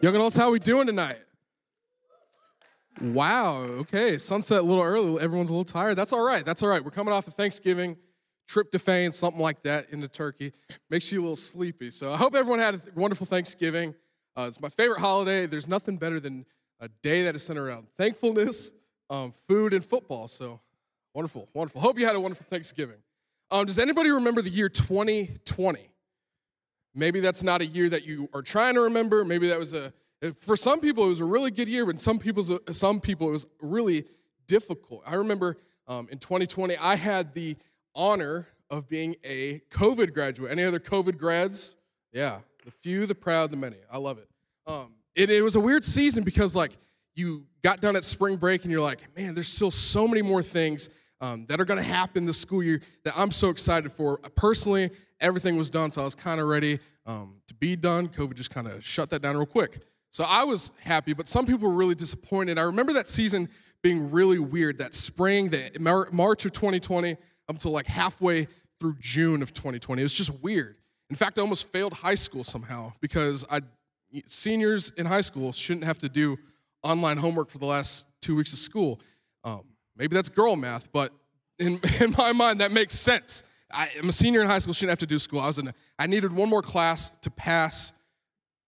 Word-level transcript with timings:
Young 0.00 0.14
adults, 0.14 0.36
how 0.36 0.52
we 0.52 0.60
doing 0.60 0.86
tonight? 0.86 1.18
Wow, 3.00 3.62
okay. 3.62 4.16
Sunset 4.16 4.60
a 4.60 4.62
little 4.62 4.84
early. 4.84 5.20
Everyone's 5.20 5.50
a 5.50 5.52
little 5.52 5.64
tired. 5.64 5.96
That's 5.96 6.12
all 6.12 6.24
right. 6.24 6.46
That's 6.46 6.62
all 6.62 6.68
right. 6.68 6.84
We're 6.84 6.92
coming 6.92 7.12
off 7.12 7.26
of 7.26 7.34
Thanksgiving, 7.34 7.96
tryptophan, 8.48 9.12
something 9.12 9.42
like 9.42 9.60
that 9.64 9.90
into 9.90 10.06
turkey. 10.06 10.52
Makes 10.88 11.10
you 11.10 11.18
a 11.18 11.22
little 11.22 11.34
sleepy. 11.34 11.90
So 11.90 12.12
I 12.12 12.16
hope 12.16 12.36
everyone 12.36 12.60
had 12.60 12.76
a 12.76 12.80
wonderful 12.94 13.26
Thanksgiving. 13.26 13.92
Uh, 14.36 14.44
it's 14.46 14.60
my 14.60 14.68
favorite 14.68 15.00
holiday. 15.00 15.46
There's 15.46 15.66
nothing 15.66 15.96
better 15.96 16.20
than 16.20 16.46
a 16.78 16.88
day 17.02 17.24
that 17.24 17.34
is 17.34 17.42
centered 17.42 17.66
around 17.66 17.88
thankfulness, 17.96 18.70
um, 19.10 19.32
food, 19.48 19.74
and 19.74 19.84
football. 19.84 20.28
So 20.28 20.60
wonderful, 21.12 21.48
wonderful. 21.54 21.80
Hope 21.80 21.98
you 21.98 22.06
had 22.06 22.14
a 22.14 22.20
wonderful 22.20 22.46
Thanksgiving. 22.48 22.98
Um, 23.50 23.66
does 23.66 23.80
anybody 23.80 24.12
remember 24.12 24.42
the 24.42 24.50
year 24.50 24.68
2020? 24.68 25.88
Maybe 26.98 27.20
that's 27.20 27.44
not 27.44 27.60
a 27.60 27.66
year 27.66 27.88
that 27.88 28.04
you 28.04 28.28
are 28.34 28.42
trying 28.42 28.74
to 28.74 28.80
remember. 28.80 29.24
Maybe 29.24 29.48
that 29.48 29.58
was 29.58 29.72
a, 29.72 29.92
for 30.34 30.56
some 30.56 30.80
people, 30.80 31.04
it 31.04 31.08
was 31.08 31.20
a 31.20 31.24
really 31.24 31.52
good 31.52 31.68
year, 31.68 31.86
but 31.86 32.00
some, 32.00 32.18
people's, 32.18 32.52
some 32.76 33.00
people, 33.00 33.28
it 33.28 33.32
was 33.32 33.46
really 33.62 34.04
difficult. 34.48 35.04
I 35.06 35.14
remember 35.14 35.58
um, 35.86 36.08
in 36.10 36.18
2020, 36.18 36.76
I 36.76 36.96
had 36.96 37.34
the 37.34 37.56
honor 37.94 38.48
of 38.68 38.88
being 38.88 39.14
a 39.22 39.60
COVID 39.70 40.12
graduate. 40.12 40.50
Any 40.50 40.64
other 40.64 40.80
COVID 40.80 41.16
grads? 41.16 41.76
Yeah, 42.12 42.40
the 42.64 42.72
few, 42.72 43.06
the 43.06 43.14
proud, 43.14 43.52
the 43.52 43.56
many. 43.56 43.76
I 43.90 43.98
love 43.98 44.18
it. 44.18 44.28
Um, 44.66 44.94
it, 45.14 45.30
it 45.30 45.42
was 45.42 45.54
a 45.54 45.60
weird 45.60 45.84
season 45.84 46.24
because, 46.24 46.56
like, 46.56 46.72
you 47.14 47.46
got 47.62 47.80
done 47.80 47.94
at 47.94 48.02
spring 48.02 48.36
break 48.36 48.64
and 48.64 48.72
you're 48.72 48.80
like, 48.80 49.00
man, 49.16 49.34
there's 49.34 49.48
still 49.48 49.70
so 49.70 50.08
many 50.08 50.22
more 50.22 50.42
things 50.42 50.90
um, 51.20 51.46
that 51.46 51.60
are 51.60 51.64
going 51.64 51.80
to 51.80 51.88
happen 51.88 52.26
this 52.26 52.40
school 52.40 52.62
year 52.62 52.80
that 53.04 53.14
I'm 53.16 53.30
so 53.30 53.50
excited 53.50 53.92
for. 53.92 54.18
Personally, 54.36 54.90
everything 55.20 55.56
was 55.56 55.70
done, 55.70 55.90
so 55.90 56.02
I 56.02 56.04
was 56.04 56.14
kind 56.14 56.40
of 56.40 56.48
ready 56.48 56.78
um, 57.06 57.36
to 57.46 57.54
be 57.54 57.76
done. 57.76 58.08
COVID 58.08 58.34
just 58.34 58.50
kind 58.50 58.66
of 58.66 58.84
shut 58.84 59.10
that 59.10 59.22
down 59.22 59.36
real 59.36 59.46
quick. 59.46 59.80
So 60.10 60.24
I 60.26 60.44
was 60.44 60.70
happy, 60.80 61.12
but 61.12 61.28
some 61.28 61.46
people 61.46 61.68
were 61.68 61.74
really 61.74 61.94
disappointed. 61.94 62.58
I 62.58 62.62
remember 62.62 62.92
that 62.94 63.08
season 63.08 63.48
being 63.82 64.10
really 64.10 64.38
weird. 64.38 64.78
That 64.78 64.94
spring, 64.94 65.48
that 65.50 65.80
March 65.80 66.44
of 66.44 66.52
2020, 66.52 67.12
up 67.12 67.18
until 67.48 67.72
like 67.72 67.86
halfway 67.86 68.48
through 68.80 68.96
June 69.00 69.42
of 69.42 69.52
2020, 69.52 70.00
it 70.00 70.04
was 70.04 70.14
just 70.14 70.42
weird. 70.42 70.76
In 71.10 71.16
fact, 71.16 71.38
I 71.38 71.42
almost 71.42 71.68
failed 71.68 71.92
high 71.92 72.14
school 72.14 72.44
somehow 72.44 72.92
because 73.00 73.44
I 73.50 73.60
seniors 74.26 74.90
in 74.90 75.06
high 75.06 75.20
school 75.20 75.52
shouldn't 75.52 75.84
have 75.84 75.98
to 75.98 76.08
do 76.08 76.38
online 76.82 77.18
homework 77.18 77.50
for 77.50 77.58
the 77.58 77.66
last 77.66 78.06
two 78.20 78.36
weeks 78.36 78.52
of 78.52 78.58
school. 78.58 79.00
Um, 79.44 79.62
maybe 79.96 80.14
that's 80.14 80.28
girl 80.28 80.56
math, 80.56 80.90
but 80.92 81.12
in, 81.58 81.80
in 82.00 82.14
my 82.16 82.32
mind, 82.32 82.60
that 82.60 82.72
makes 82.72 82.94
sense. 82.94 83.42
I, 83.72 83.90
am 83.98 84.08
a 84.08 84.12
senior 84.12 84.40
in 84.40 84.46
high 84.46 84.58
school, 84.58 84.72
shouldn't 84.72 84.90
have 84.90 84.98
to 85.00 85.06
do 85.06 85.18
school. 85.18 85.40
I 85.40 85.46
was 85.46 85.58
in 85.58 85.72
I 85.98 86.06
needed 86.06 86.32
one 86.32 86.48
more 86.48 86.62
class 86.62 87.10
to 87.22 87.30
pass 87.30 87.92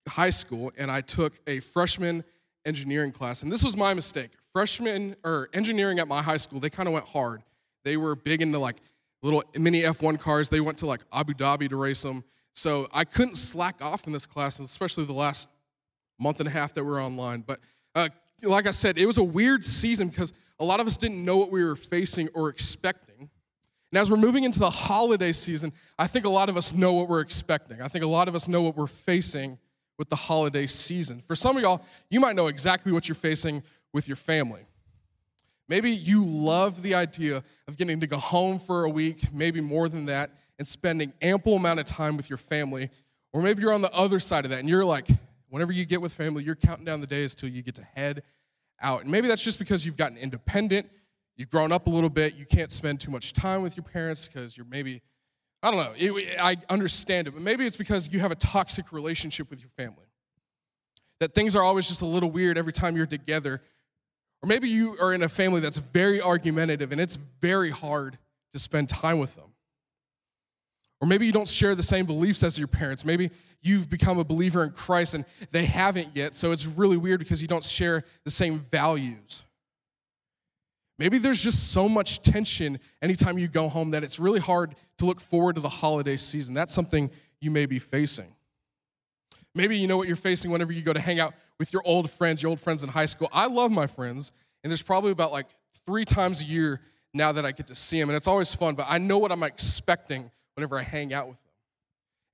high 0.08 0.30
school, 0.30 0.72
and 0.76 0.90
I 0.90 1.00
took 1.00 1.34
a 1.46 1.60
freshman 1.60 2.24
engineering 2.64 3.12
class. 3.12 3.42
And 3.42 3.50
this 3.50 3.64
was 3.64 3.76
my 3.76 3.94
mistake. 3.94 4.30
Freshman 4.52 5.16
or 5.24 5.48
engineering 5.52 5.98
at 5.98 6.08
my 6.08 6.22
high 6.22 6.36
school, 6.36 6.60
they 6.60 6.70
kind 6.70 6.88
of 6.88 6.92
went 6.92 7.06
hard. 7.06 7.42
They 7.84 7.96
were 7.96 8.14
big 8.14 8.42
into 8.42 8.58
like 8.58 8.76
little 9.22 9.42
mini 9.58 9.82
F1 9.82 10.18
cars. 10.18 10.48
They 10.48 10.60
went 10.60 10.78
to 10.78 10.86
like 10.86 11.00
Abu 11.12 11.34
Dhabi 11.34 11.68
to 11.70 11.76
race 11.76 12.02
them. 12.02 12.24
So 12.52 12.88
I 12.92 13.04
couldn't 13.04 13.36
slack 13.36 13.76
off 13.80 14.06
in 14.06 14.12
this 14.12 14.26
class, 14.26 14.58
especially 14.58 15.04
the 15.04 15.12
last 15.12 15.48
month 16.18 16.40
and 16.40 16.48
a 16.48 16.50
half 16.50 16.74
that 16.74 16.84
we 16.84 16.90
were 16.90 17.00
online. 17.00 17.42
But 17.46 17.60
uh, 17.94 18.08
like 18.42 18.66
I 18.66 18.72
said, 18.72 18.98
it 18.98 19.06
was 19.06 19.18
a 19.18 19.24
weird 19.24 19.64
season 19.64 20.08
because 20.08 20.32
a 20.58 20.64
lot 20.64 20.80
of 20.80 20.86
us 20.86 20.96
didn't 20.96 21.24
know 21.24 21.36
what 21.36 21.50
we 21.50 21.64
were 21.64 21.76
facing 21.76 22.28
or 22.34 22.48
expecting. 22.48 23.09
And 23.92 23.98
as 23.98 24.10
we're 24.10 24.16
moving 24.16 24.44
into 24.44 24.60
the 24.60 24.70
holiday 24.70 25.32
season, 25.32 25.72
I 25.98 26.06
think 26.06 26.24
a 26.24 26.28
lot 26.28 26.48
of 26.48 26.56
us 26.56 26.72
know 26.72 26.92
what 26.92 27.08
we're 27.08 27.20
expecting. 27.20 27.82
I 27.82 27.88
think 27.88 28.04
a 28.04 28.08
lot 28.08 28.28
of 28.28 28.34
us 28.34 28.46
know 28.46 28.62
what 28.62 28.76
we're 28.76 28.86
facing 28.86 29.58
with 29.98 30.08
the 30.08 30.16
holiday 30.16 30.66
season. 30.66 31.22
For 31.26 31.34
some 31.34 31.56
of 31.56 31.62
y'all, 31.62 31.84
you 32.08 32.20
might 32.20 32.36
know 32.36 32.46
exactly 32.46 32.92
what 32.92 33.08
you're 33.08 33.16
facing 33.16 33.62
with 33.92 34.08
your 34.08 34.16
family. 34.16 34.62
Maybe 35.68 35.90
you 35.90 36.24
love 36.24 36.82
the 36.82 36.94
idea 36.94 37.44
of 37.68 37.76
getting 37.76 38.00
to 38.00 38.06
go 38.06 38.16
home 38.16 38.58
for 38.58 38.84
a 38.84 38.90
week, 38.90 39.32
maybe 39.32 39.60
more 39.60 39.88
than 39.88 40.06
that, 40.06 40.30
and 40.58 40.66
spending 40.66 41.12
ample 41.20 41.54
amount 41.54 41.80
of 41.80 41.86
time 41.86 42.16
with 42.16 42.30
your 42.30 42.38
family. 42.38 42.90
Or 43.32 43.42
maybe 43.42 43.62
you're 43.62 43.72
on 43.72 43.82
the 43.82 43.92
other 43.92 44.20
side 44.20 44.44
of 44.44 44.50
that 44.50 44.60
and 44.60 44.68
you're 44.68 44.84
like, 44.84 45.06
whenever 45.48 45.72
you 45.72 45.84
get 45.84 46.00
with 46.00 46.12
family, 46.14 46.44
you're 46.44 46.56
counting 46.56 46.84
down 46.84 47.00
the 47.00 47.06
days 47.06 47.34
till 47.34 47.48
you 47.48 47.62
get 47.62 47.74
to 47.76 47.84
head 47.94 48.22
out. 48.80 49.02
And 49.02 49.10
maybe 49.10 49.28
that's 49.28 49.44
just 49.44 49.58
because 49.58 49.84
you've 49.84 49.96
gotten 49.96 50.16
independent, 50.16 50.88
you've 51.36 51.50
grown 51.50 51.72
up 51.72 51.86
a 51.86 51.90
little 51.90 52.10
bit, 52.10 52.36
you 52.36 52.44
can't 52.44 52.72
spend 52.72 53.00
too 53.00 53.10
much 53.10 53.32
time 53.32 53.62
with 53.62 53.76
your 53.76 53.84
parents 53.84 54.28
because 54.28 54.56
you're 54.56 54.66
maybe, 54.66 55.02
I 55.62 55.70
don't 55.70 55.80
know, 55.80 55.92
it, 55.96 56.36
I 56.40 56.56
understand 56.68 57.28
it, 57.28 57.32
but 57.32 57.42
maybe 57.42 57.66
it's 57.66 57.76
because 57.76 58.12
you 58.12 58.20
have 58.20 58.32
a 58.32 58.36
toxic 58.36 58.92
relationship 58.92 59.50
with 59.50 59.60
your 59.60 59.70
family. 59.70 60.06
That 61.20 61.34
things 61.34 61.54
are 61.54 61.62
always 61.62 61.88
just 61.88 62.02
a 62.02 62.06
little 62.06 62.30
weird 62.30 62.56
every 62.56 62.72
time 62.72 62.96
you're 62.96 63.06
together. 63.06 63.60
Or 64.42 64.46
maybe 64.46 64.68
you 64.68 64.96
are 65.00 65.12
in 65.12 65.22
a 65.22 65.28
family 65.28 65.60
that's 65.60 65.78
very 65.78 66.20
argumentative 66.20 66.92
and 66.92 67.00
it's 67.00 67.16
very 67.40 67.70
hard 67.70 68.18
to 68.54 68.58
spend 68.58 68.88
time 68.88 69.18
with 69.18 69.34
them. 69.36 69.50
Or 71.00 71.08
maybe 71.08 71.26
you 71.26 71.32
don't 71.32 71.48
share 71.48 71.74
the 71.74 71.82
same 71.82 72.06
beliefs 72.06 72.42
as 72.42 72.58
your 72.58 72.68
parents. 72.68 73.04
Maybe 73.04 73.30
you've 73.62 73.88
become 73.88 74.18
a 74.18 74.24
believer 74.24 74.64
in 74.64 74.70
Christ 74.70 75.14
and 75.14 75.24
they 75.50 75.64
haven't 75.64 76.08
yet, 76.14 76.36
so 76.36 76.52
it's 76.52 76.66
really 76.66 76.96
weird 76.96 77.20
because 77.20 77.40
you 77.40 77.48
don't 77.48 77.64
share 77.64 78.04
the 78.24 78.30
same 78.30 78.58
values. 78.58 79.44
Maybe 81.00 81.16
there's 81.16 81.40
just 81.40 81.72
so 81.72 81.88
much 81.88 82.20
tension 82.20 82.78
anytime 83.00 83.38
you 83.38 83.48
go 83.48 83.70
home 83.70 83.92
that 83.92 84.04
it's 84.04 84.18
really 84.18 84.38
hard 84.38 84.74
to 84.98 85.06
look 85.06 85.18
forward 85.18 85.54
to 85.54 85.62
the 85.62 85.68
holiday 85.70 86.18
season. 86.18 86.54
That's 86.54 86.74
something 86.74 87.10
you 87.40 87.50
may 87.50 87.64
be 87.64 87.78
facing. 87.78 88.26
Maybe 89.54 89.78
you 89.78 89.88
know 89.88 89.96
what 89.96 90.08
you're 90.08 90.16
facing 90.16 90.50
whenever 90.50 90.72
you 90.72 90.82
go 90.82 90.92
to 90.92 91.00
hang 91.00 91.18
out 91.18 91.32
with 91.58 91.72
your 91.72 91.80
old 91.86 92.10
friends, 92.10 92.42
your 92.42 92.50
old 92.50 92.60
friends 92.60 92.82
in 92.82 92.90
high 92.90 93.06
school. 93.06 93.30
I 93.32 93.46
love 93.46 93.72
my 93.72 93.86
friends, 93.86 94.30
and 94.62 94.70
there's 94.70 94.82
probably 94.82 95.10
about 95.10 95.32
like 95.32 95.46
three 95.86 96.04
times 96.04 96.42
a 96.42 96.44
year 96.44 96.82
now 97.14 97.32
that 97.32 97.46
I 97.46 97.52
get 97.52 97.68
to 97.68 97.74
see 97.74 97.98
them, 97.98 98.10
and 98.10 98.16
it's 98.16 98.28
always 98.28 98.54
fun, 98.54 98.74
but 98.74 98.84
I 98.86 98.98
know 98.98 99.16
what 99.16 99.32
I'm 99.32 99.42
expecting 99.42 100.30
whenever 100.54 100.78
I 100.78 100.82
hang 100.82 101.14
out 101.14 101.28
with 101.28 101.38
them. 101.38 101.52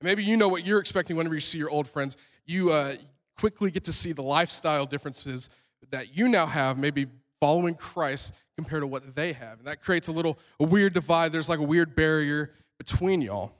maybe 0.01 0.25
you 0.25 0.35
know 0.35 0.49
what 0.49 0.65
you're 0.65 0.79
expecting 0.79 1.15
whenever 1.15 1.35
you 1.35 1.41
see 1.41 1.57
your 1.57 1.69
old 1.69 1.87
friends. 1.87 2.17
You 2.45 2.73
uh, 2.73 2.95
quickly 3.37 3.71
get 3.71 3.85
to 3.85 3.93
see 3.93 4.11
the 4.11 4.23
lifestyle 4.23 4.85
differences 4.85 5.49
that 5.89 6.17
you 6.17 6.27
now 6.27 6.45
have, 6.45 6.77
maybe 6.77 7.07
following 7.39 7.73
Christ 7.73 8.33
compared 8.57 8.81
to 8.81 8.87
what 8.87 9.15
they 9.15 9.33
have. 9.33 9.59
And 9.59 9.67
that 9.67 9.81
creates 9.81 10.07
a 10.07 10.11
little 10.11 10.39
a 10.59 10.65
weird 10.65 10.93
divide. 10.93 11.31
There's 11.31 11.49
like 11.49 11.59
a 11.59 11.63
weird 11.63 11.95
barrier 11.95 12.51
between 12.77 13.21
y'all. 13.21 13.53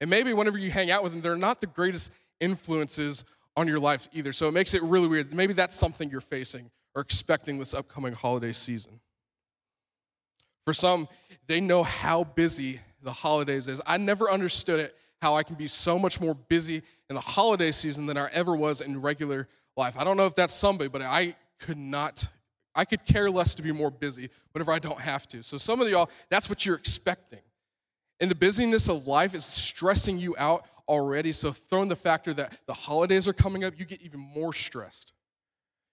And 0.00 0.10
maybe 0.10 0.34
whenever 0.34 0.58
you 0.58 0.70
hang 0.70 0.90
out 0.90 1.02
with 1.02 1.12
them, 1.12 1.22
they're 1.22 1.36
not 1.36 1.60
the 1.60 1.66
greatest 1.66 2.10
influences 2.40 3.24
on 3.56 3.68
your 3.68 3.80
life 3.80 4.08
either. 4.12 4.32
So 4.32 4.48
it 4.48 4.52
makes 4.52 4.74
it 4.74 4.82
really 4.82 5.06
weird. 5.06 5.32
Maybe 5.32 5.52
that's 5.52 5.76
something 5.76 6.10
you're 6.10 6.20
facing 6.20 6.70
or 6.94 7.02
expecting 7.02 7.58
this 7.58 7.72
upcoming 7.72 8.12
holiday 8.12 8.52
season. 8.52 9.00
For 10.64 10.72
some, 10.72 11.08
they 11.46 11.60
know 11.60 11.82
how 11.82 12.24
busy 12.24 12.80
the 13.02 13.12
holidays 13.12 13.68
is. 13.68 13.80
I 13.86 13.96
never 13.96 14.30
understood 14.30 14.80
it 14.80 14.96
how 15.20 15.34
I 15.34 15.44
can 15.44 15.54
be 15.54 15.66
so 15.66 15.98
much 15.98 16.20
more 16.20 16.34
busy 16.34 16.82
in 17.08 17.14
the 17.14 17.20
holiday 17.20 17.70
season 17.70 18.06
than 18.06 18.16
I 18.16 18.28
ever 18.32 18.54
was 18.56 18.80
in 18.80 19.00
regular 19.00 19.48
life. 19.76 19.96
I 19.96 20.04
don't 20.04 20.16
know 20.16 20.26
if 20.26 20.34
that's 20.34 20.52
somebody, 20.52 20.88
but 20.88 21.00
I 21.02 21.36
could 21.60 21.78
not, 21.78 22.28
I 22.74 22.84
could 22.84 23.04
care 23.04 23.30
less 23.30 23.54
to 23.56 23.62
be 23.62 23.72
more 23.72 23.90
busy 23.90 24.30
whenever 24.52 24.72
I 24.72 24.78
don't 24.78 25.00
have 25.00 25.28
to. 25.28 25.42
So 25.42 25.58
some 25.58 25.80
of 25.80 25.88
y'all, 25.88 26.10
that's 26.30 26.48
what 26.48 26.64
you're 26.64 26.76
expecting. 26.76 27.40
And 28.20 28.30
the 28.30 28.34
busyness 28.34 28.88
of 28.88 29.06
life 29.06 29.34
is 29.34 29.44
stressing 29.44 30.18
you 30.18 30.34
out 30.38 30.64
already. 30.88 31.32
So 31.32 31.52
throw 31.52 31.82
in 31.82 31.88
the 31.88 31.96
factor 31.96 32.32
that 32.34 32.58
the 32.66 32.74
holidays 32.74 33.28
are 33.28 33.32
coming 33.32 33.64
up, 33.64 33.74
you 33.76 33.84
get 33.84 34.00
even 34.00 34.20
more 34.20 34.52
stressed. 34.52 35.12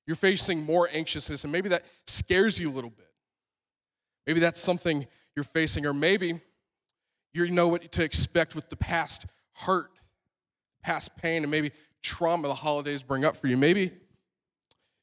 You're 0.06 0.16
facing 0.16 0.66
more 0.66 0.90
anxiousness, 0.92 1.44
and 1.44 1.52
maybe 1.52 1.70
that 1.70 1.84
scares 2.08 2.60
you 2.60 2.70
a 2.70 2.74
little 2.74 2.90
bit. 2.90 3.10
Maybe 4.26 4.40
that's 4.40 4.60
something 4.60 5.06
you're 5.36 5.44
facing, 5.44 5.86
or 5.86 5.94
maybe 5.94 6.40
you 7.34 7.48
know 7.50 7.68
what 7.68 7.92
to 7.92 8.04
expect 8.04 8.56
with 8.56 8.70
the 8.70 8.76
past 8.76 9.28
hurt, 9.54 9.92
past 10.82 11.16
pain, 11.16 11.44
and 11.44 11.52
maybe 11.52 11.72
trauma 12.02 12.48
the 12.48 12.56
holidays 12.56 13.04
bring 13.04 13.24
up 13.24 13.38
for 13.38 13.48
you. 13.48 13.58
Maybe 13.58 13.92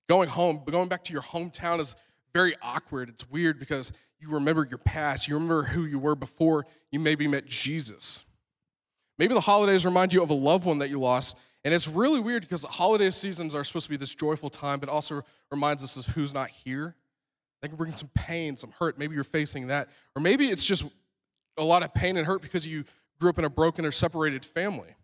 going 0.09 0.29
home, 0.29 0.63
going 0.65 0.89
back 0.89 1.05
to 1.05 1.13
your 1.13 1.23
hometown 1.23 1.81
is 1.81 1.95
very 2.33 2.55
awkward. 2.63 3.09
It's 3.09 3.29
weird 3.31 3.59
because 3.59 3.93
you 4.21 4.31
remember 4.31 4.67
your 4.69 4.79
past, 4.79 5.29
you 5.29 5.35
remember 5.35 5.65
who 5.65 5.85
you 5.85 5.99
were 5.99 6.15
before 6.15 6.67
you 6.91 7.01
maybe 7.01 7.29
met 7.29 7.47
Jesus. 7.47 8.25
Maybe 9.19 9.35
the 9.35 9.41
holidays 9.41 9.85
remind 9.85 10.13
you 10.13 10.23
of 10.23 10.31
a 10.31 10.35
loved 10.35 10.67
one 10.67 10.79
that 10.79 10.91
you 10.91 11.01
lost. 11.01 11.37
And 11.65 11.75
it's 11.75 11.89
really 11.89 12.21
weird 12.21 12.43
because 12.43 12.63
the 12.63 12.69
holiday 12.69 13.11
seasons 13.11 13.55
are 13.55 13.65
supposed 13.65 13.87
to 13.87 13.91
be 13.91 13.97
this 13.97 14.15
joyful 14.15 14.51
time, 14.51 14.79
but 14.79 14.89
also 14.89 15.23
reminds 15.51 15.83
us 15.83 15.97
of 15.97 16.07
who's 16.15 16.33
not 16.33 16.51
here. 16.51 16.95
They 17.61 17.69
can 17.69 17.77
bring 17.77 17.93
some 17.93 18.11
pain, 18.15 18.57
some 18.57 18.73
hurt. 18.79 18.99
Maybe 18.99 19.15
you're 19.15 19.25
facing 19.25 19.69
that. 19.69 19.89
Or 20.15 20.23
maybe 20.23 20.49
it's 20.49 20.65
just 20.65 20.85
a 21.57 21.65
lot 21.65 21.83
of 21.83 21.95
pain 21.95 22.17
and 22.17 22.27
hurt 22.27 22.43
because 22.43 22.67
you 22.67 22.85
grew 23.19 23.31
up 23.31 23.39
in 23.39 23.45
a 23.45 23.51
broken 23.51 23.85
or 23.85 23.93
separated 23.93 24.45
family. 24.45 24.95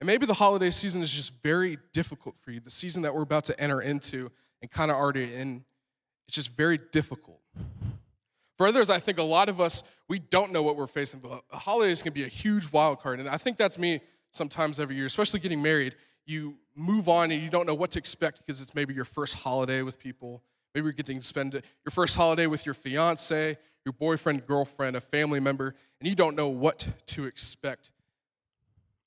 And 0.00 0.06
maybe 0.06 0.24
the 0.24 0.34
holiday 0.34 0.70
season 0.70 1.02
is 1.02 1.12
just 1.12 1.34
very 1.42 1.78
difficult 1.92 2.36
for 2.38 2.50
you. 2.50 2.60
The 2.60 2.70
season 2.70 3.02
that 3.02 3.14
we're 3.14 3.22
about 3.22 3.44
to 3.44 3.60
enter 3.60 3.82
into 3.82 4.30
and 4.62 4.70
kind 4.70 4.90
of 4.90 4.96
already 4.96 5.34
in, 5.34 5.64
it's 6.26 6.34
just 6.34 6.56
very 6.56 6.78
difficult. 6.90 7.40
For 8.56 8.66
others, 8.66 8.90
I 8.90 8.98
think 8.98 9.18
a 9.18 9.22
lot 9.22 9.48
of 9.48 9.60
us, 9.60 9.82
we 10.08 10.18
don't 10.18 10.52
know 10.52 10.62
what 10.62 10.76
we're 10.76 10.86
facing. 10.86 11.20
The 11.20 11.40
holidays 11.56 12.02
can 12.02 12.12
be 12.12 12.24
a 12.24 12.28
huge 12.28 12.70
wild 12.72 13.00
card. 13.00 13.20
And 13.20 13.28
I 13.28 13.36
think 13.36 13.56
that's 13.56 13.78
me 13.78 14.00
sometimes 14.30 14.80
every 14.80 14.96
year, 14.96 15.06
especially 15.06 15.40
getting 15.40 15.62
married. 15.62 15.96
You 16.26 16.56
move 16.74 17.08
on 17.08 17.30
and 17.30 17.42
you 17.42 17.50
don't 17.50 17.66
know 17.66 17.74
what 17.74 17.90
to 17.92 17.98
expect 17.98 18.38
because 18.38 18.60
it's 18.60 18.74
maybe 18.74 18.94
your 18.94 19.04
first 19.04 19.34
holiday 19.34 19.82
with 19.82 19.98
people. 19.98 20.42
Maybe 20.74 20.84
you're 20.84 20.92
getting 20.92 21.18
to 21.18 21.24
spend 21.24 21.52
your 21.52 21.90
first 21.90 22.16
holiday 22.16 22.46
with 22.46 22.64
your 22.64 22.74
fiance, 22.74 23.56
your 23.84 23.92
boyfriend, 23.92 24.46
girlfriend, 24.46 24.96
a 24.96 25.00
family 25.00 25.40
member, 25.40 25.74
and 26.00 26.08
you 26.08 26.14
don't 26.14 26.36
know 26.36 26.48
what 26.48 26.86
to 27.06 27.24
expect. 27.24 27.90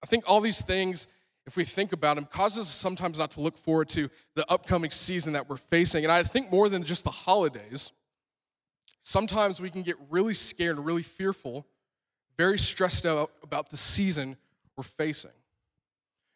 I 0.04 0.06
think 0.06 0.26
all 0.28 0.42
these 0.42 0.62
things, 0.62 1.08
if 1.48 1.56
we 1.56 1.64
think 1.64 1.94
about 1.94 2.18
them, 2.18 2.26
causes 2.26 2.68
us 2.68 2.68
sometimes 2.68 3.18
not 3.18 3.32
to 3.32 3.42
look 3.42 3.58
forward 3.58 3.88
to 3.90 4.10
the 4.36 4.46
upcoming 4.52 4.92
season 4.92 5.34
that 5.34 5.50
we're 5.50 5.58
facing. 5.58 6.04
And 6.04 6.12
I 6.12 6.24
think 6.24 6.52
more 6.52 6.68
than 6.68 6.84
just 6.84 7.06
the 7.06 7.12
holidays, 7.12 7.94
sometimes 9.02 9.62
we 9.62 9.70
can 9.70 9.82
get 9.82 9.96
really 10.10 10.34
scared 10.34 10.78
and 10.78 10.86
really 10.86 11.04
fearful, 11.04 11.66
very 12.38 12.60
stressed 12.60 13.06
out 13.06 13.32
about 13.42 13.70
the 13.70 13.78
season 13.78 14.36
we're 14.76 14.84
facing. 14.84 15.32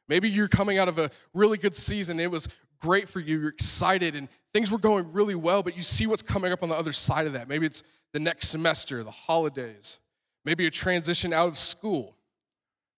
Maybe 0.07 0.29
you're 0.29 0.47
coming 0.47 0.77
out 0.77 0.87
of 0.87 0.97
a 0.97 1.11
really 1.33 1.57
good 1.57 1.75
season, 1.75 2.19
it 2.19 2.31
was 2.31 2.47
great 2.79 3.09
for 3.09 3.19
you, 3.19 3.39
you're 3.39 3.49
excited, 3.49 4.15
and 4.15 4.29
things 4.53 4.71
were 4.71 4.77
going 4.77 5.11
really 5.11 5.35
well, 5.35 5.63
but 5.63 5.75
you 5.75 5.81
see 5.81 6.07
what's 6.07 6.21
coming 6.21 6.53
up 6.53 6.63
on 6.63 6.69
the 6.69 6.75
other 6.75 6.93
side 6.93 7.27
of 7.27 7.33
that. 7.33 7.49
Maybe 7.49 7.65
it's 7.65 7.83
the 8.13 8.19
next 8.19 8.47
semester, 8.47 9.03
the 9.03 9.11
holidays, 9.11 9.99
maybe 10.45 10.65
a 10.67 10.71
transition 10.71 11.33
out 11.33 11.47
of 11.47 11.57
school, 11.57 12.16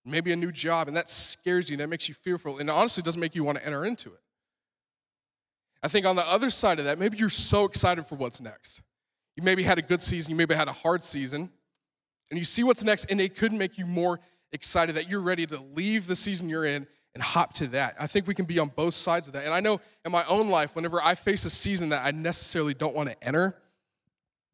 maybe 0.09 0.31
a 0.31 0.35
new 0.35 0.51
job, 0.51 0.87
and 0.87 0.97
that 0.97 1.09
scares 1.09 1.69
you, 1.69 1.77
that 1.77 1.89
makes 1.89 2.07
you 2.07 2.15
fearful, 2.15 2.57
and 2.57 2.69
honestly 2.69 3.03
doesn't 3.03 3.19
make 3.19 3.35
you 3.35 3.43
want 3.43 3.57
to 3.57 3.65
enter 3.65 3.85
into 3.85 4.09
it. 4.09 4.21
I 5.81 5.87
think 5.87 6.05
on 6.05 6.15
the 6.15 6.27
other 6.27 6.49
side 6.49 6.79
of 6.79 6.85
that, 6.85 6.99
maybe 6.99 7.17
you're 7.17 7.29
so 7.29 7.65
excited 7.65 8.05
for 8.05 8.15
what's 8.15 8.41
next. 8.41 8.81
You 9.35 9.43
maybe 9.43 9.63
had 9.63 9.77
a 9.77 9.81
good 9.81 10.01
season, 10.01 10.31
you 10.31 10.35
maybe 10.35 10.55
had 10.55 10.67
a 10.67 10.73
hard 10.73 11.03
season, 11.03 11.49
and 12.29 12.37
you 12.37 12.43
see 12.43 12.63
what's 12.63 12.83
next, 12.83 13.05
and 13.09 13.21
it 13.21 13.35
could 13.35 13.53
make 13.53 13.77
you 13.77 13.85
more 13.85 14.19
excited 14.51 14.95
that 14.95 15.09
you're 15.09 15.21
ready 15.21 15.45
to 15.45 15.59
leave 15.73 16.07
the 16.07 16.15
season 16.15 16.49
you're 16.49 16.65
in 16.65 16.87
and 17.13 17.23
hop 17.23 17.53
to 17.53 17.67
that. 17.67 17.95
I 17.99 18.07
think 18.07 18.27
we 18.27 18.35
can 18.35 18.45
be 18.45 18.59
on 18.59 18.69
both 18.75 18.93
sides 18.93 19.27
of 19.27 19.33
that. 19.33 19.45
And 19.45 19.53
I 19.53 19.59
know 19.59 19.81
in 20.05 20.11
my 20.11 20.23
own 20.27 20.49
life, 20.49 20.75
whenever 20.75 21.01
I 21.01 21.15
face 21.15 21.45
a 21.45 21.49
season 21.49 21.89
that 21.89 22.05
I 22.05 22.11
necessarily 22.11 22.73
don't 22.73 22.95
want 22.95 23.09
to 23.09 23.23
enter, 23.23 23.55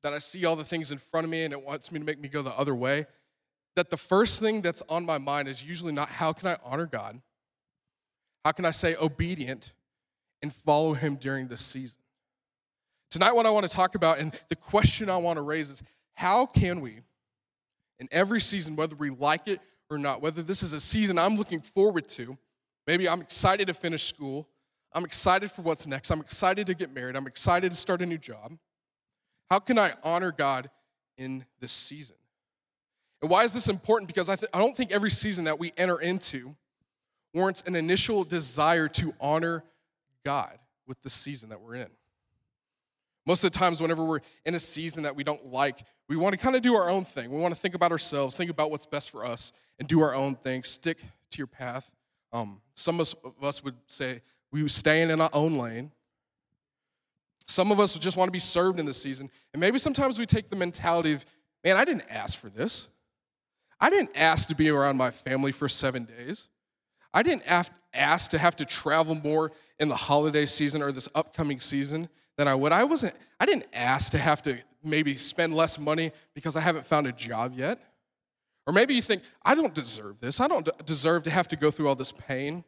that 0.03 0.13
I 0.13 0.19
see 0.19 0.45
all 0.45 0.55
the 0.55 0.63
things 0.63 0.91
in 0.91 0.97
front 0.97 1.25
of 1.25 1.31
me 1.31 1.43
and 1.43 1.53
it 1.53 1.61
wants 1.61 1.91
me 1.91 1.99
to 1.99 2.05
make 2.05 2.19
me 2.19 2.29
go 2.29 2.41
the 2.41 2.57
other 2.57 2.75
way, 2.75 3.05
that 3.75 3.89
the 3.89 3.97
first 3.97 4.39
thing 4.39 4.61
that's 4.61 4.81
on 4.89 5.05
my 5.05 5.17
mind 5.17 5.47
is 5.47 5.63
usually 5.63 5.93
not 5.93 6.09
how 6.09 6.33
can 6.33 6.47
I 6.47 6.57
honor 6.63 6.85
God? 6.85 7.21
How 8.43 8.51
can 8.51 8.65
I 8.65 8.71
say 8.71 8.95
obedient 8.95 9.73
and 10.41 10.53
follow 10.53 10.93
Him 10.93 11.15
during 11.15 11.47
this 11.47 11.61
season? 11.61 11.99
Tonight, 13.11 13.33
what 13.33 13.45
I 13.45 13.49
want 13.51 13.69
to 13.69 13.75
talk 13.75 13.95
about 13.95 14.19
and 14.19 14.33
the 14.49 14.55
question 14.55 15.09
I 15.09 15.17
want 15.17 15.37
to 15.37 15.41
raise 15.41 15.69
is 15.69 15.83
how 16.13 16.45
can 16.45 16.81
we, 16.81 16.99
in 17.99 18.07
every 18.11 18.41
season, 18.41 18.75
whether 18.75 18.95
we 18.95 19.09
like 19.09 19.47
it 19.47 19.59
or 19.89 19.97
not, 19.97 20.21
whether 20.21 20.41
this 20.41 20.63
is 20.63 20.73
a 20.73 20.79
season 20.79 21.17
I'm 21.17 21.37
looking 21.37 21.61
forward 21.61 22.07
to, 22.09 22.37
maybe 22.87 23.07
I'm 23.07 23.21
excited 23.21 23.67
to 23.67 23.73
finish 23.73 24.03
school, 24.03 24.47
I'm 24.93 25.05
excited 25.05 25.51
for 25.51 25.61
what's 25.61 25.87
next, 25.87 26.09
I'm 26.11 26.21
excited 26.21 26.67
to 26.67 26.73
get 26.73 26.93
married, 26.93 27.15
I'm 27.15 27.27
excited 27.27 27.71
to 27.71 27.77
start 27.77 28.01
a 28.01 28.05
new 28.05 28.17
job. 28.17 28.57
How 29.49 29.59
can 29.59 29.77
I 29.77 29.93
honor 30.03 30.31
God 30.31 30.69
in 31.17 31.45
this 31.59 31.71
season? 31.71 32.15
And 33.21 33.31
why 33.31 33.43
is 33.43 33.53
this 33.53 33.67
important? 33.67 34.07
Because 34.07 34.29
I, 34.29 34.35
th- 34.35 34.49
I 34.53 34.59
don't 34.59 34.75
think 34.75 34.91
every 34.91 35.09
season 35.09 35.45
that 35.45 35.59
we 35.59 35.73
enter 35.77 35.99
into 35.99 36.55
warrants 37.33 37.63
an 37.65 37.75
initial 37.75 38.23
desire 38.23 38.87
to 38.87 39.13
honor 39.19 39.63
God 40.23 40.57
with 40.87 41.01
the 41.01 41.09
season 41.09 41.49
that 41.49 41.61
we're 41.61 41.75
in. 41.75 41.89
Most 43.25 43.43
of 43.43 43.51
the 43.51 43.57
times, 43.57 43.81
whenever 43.81 44.03
we're 44.03 44.19
in 44.45 44.53
a 44.53 44.59
season 44.59 45.03
that 45.03 45.15
we 45.15 45.23
don't 45.23 45.47
like, 45.47 45.79
we 46.07 46.15
want 46.15 46.33
to 46.33 46.39
kind 46.39 46.55
of 46.55 46.61
do 46.61 46.75
our 46.75 46.89
own 46.89 47.03
thing. 47.03 47.31
We 47.31 47.39
want 47.39 47.53
to 47.53 47.59
think 47.59 47.73
about 47.73 47.91
ourselves, 47.91 48.37
think 48.37 48.51
about 48.51 48.69
what's 48.69 48.85
best 48.85 49.09
for 49.09 49.25
us, 49.25 49.51
and 49.79 49.87
do 49.87 50.01
our 50.01 50.13
own 50.13 50.35
thing. 50.35 50.63
Stick 50.63 50.99
to 51.31 51.37
your 51.37 51.47
path. 51.47 51.93
Um, 52.31 52.61
some 52.75 52.99
of 52.99 53.15
us 53.41 53.63
would 53.63 53.75
say 53.87 54.21
we 54.51 54.61
were 54.61 54.69
staying 54.69 55.09
in 55.09 55.21
our 55.21 55.29
own 55.33 55.57
lane. 55.57 55.91
Some 57.47 57.71
of 57.71 57.79
us 57.79 57.93
would 57.95 58.01
just 58.03 58.17
want 58.17 58.27
to 58.27 58.31
be 58.31 58.39
served 58.39 58.79
in 58.79 58.85
the 58.85 58.93
season. 58.93 59.29
And 59.53 59.59
maybe 59.59 59.79
sometimes 59.79 60.19
we 60.19 60.25
take 60.25 60.49
the 60.49 60.55
mentality 60.55 61.13
of, 61.13 61.25
man, 61.63 61.77
I 61.77 61.85
didn't 61.85 62.05
ask 62.09 62.37
for 62.37 62.49
this. 62.49 62.89
I 63.79 63.89
didn't 63.89 64.11
ask 64.15 64.49
to 64.49 64.55
be 64.55 64.69
around 64.69 64.97
my 64.97 65.11
family 65.11 65.51
for 65.51 65.67
seven 65.69 66.05
days. 66.05 66.47
I 67.13 67.23
didn't 67.23 67.43
ask 67.93 68.31
to 68.31 68.37
have 68.37 68.55
to 68.57 68.65
travel 68.65 69.15
more 69.15 69.51
in 69.79 69.87
the 69.87 69.95
holiday 69.95 70.45
season 70.45 70.81
or 70.81 70.91
this 70.91 71.09
upcoming 71.15 71.59
season 71.59 72.09
than 72.37 72.47
I 72.47 72.55
would. 72.55 72.71
I 72.71 72.83
wasn't, 72.83 73.15
I 73.39 73.45
didn't 73.45 73.67
ask 73.73 74.11
to 74.11 74.17
have 74.17 74.41
to 74.43 74.57
maybe 74.83 75.15
spend 75.15 75.53
less 75.55 75.79
money 75.79 76.11
because 76.33 76.55
I 76.55 76.61
haven't 76.61 76.85
found 76.85 77.07
a 77.07 77.11
job 77.11 77.53
yet. 77.55 77.81
Or 78.67 78.73
maybe 78.73 78.95
you 78.95 79.01
think, 79.01 79.21
I 79.43 79.55
don't 79.55 79.73
deserve 79.73 80.19
this. 80.19 80.39
I 80.39 80.47
don't 80.47 80.67
deserve 80.85 81.23
to 81.23 81.29
have 81.29 81.47
to 81.49 81.55
go 81.55 81.71
through 81.71 81.87
all 81.87 81.95
this 81.95 82.11
pain, 82.11 82.63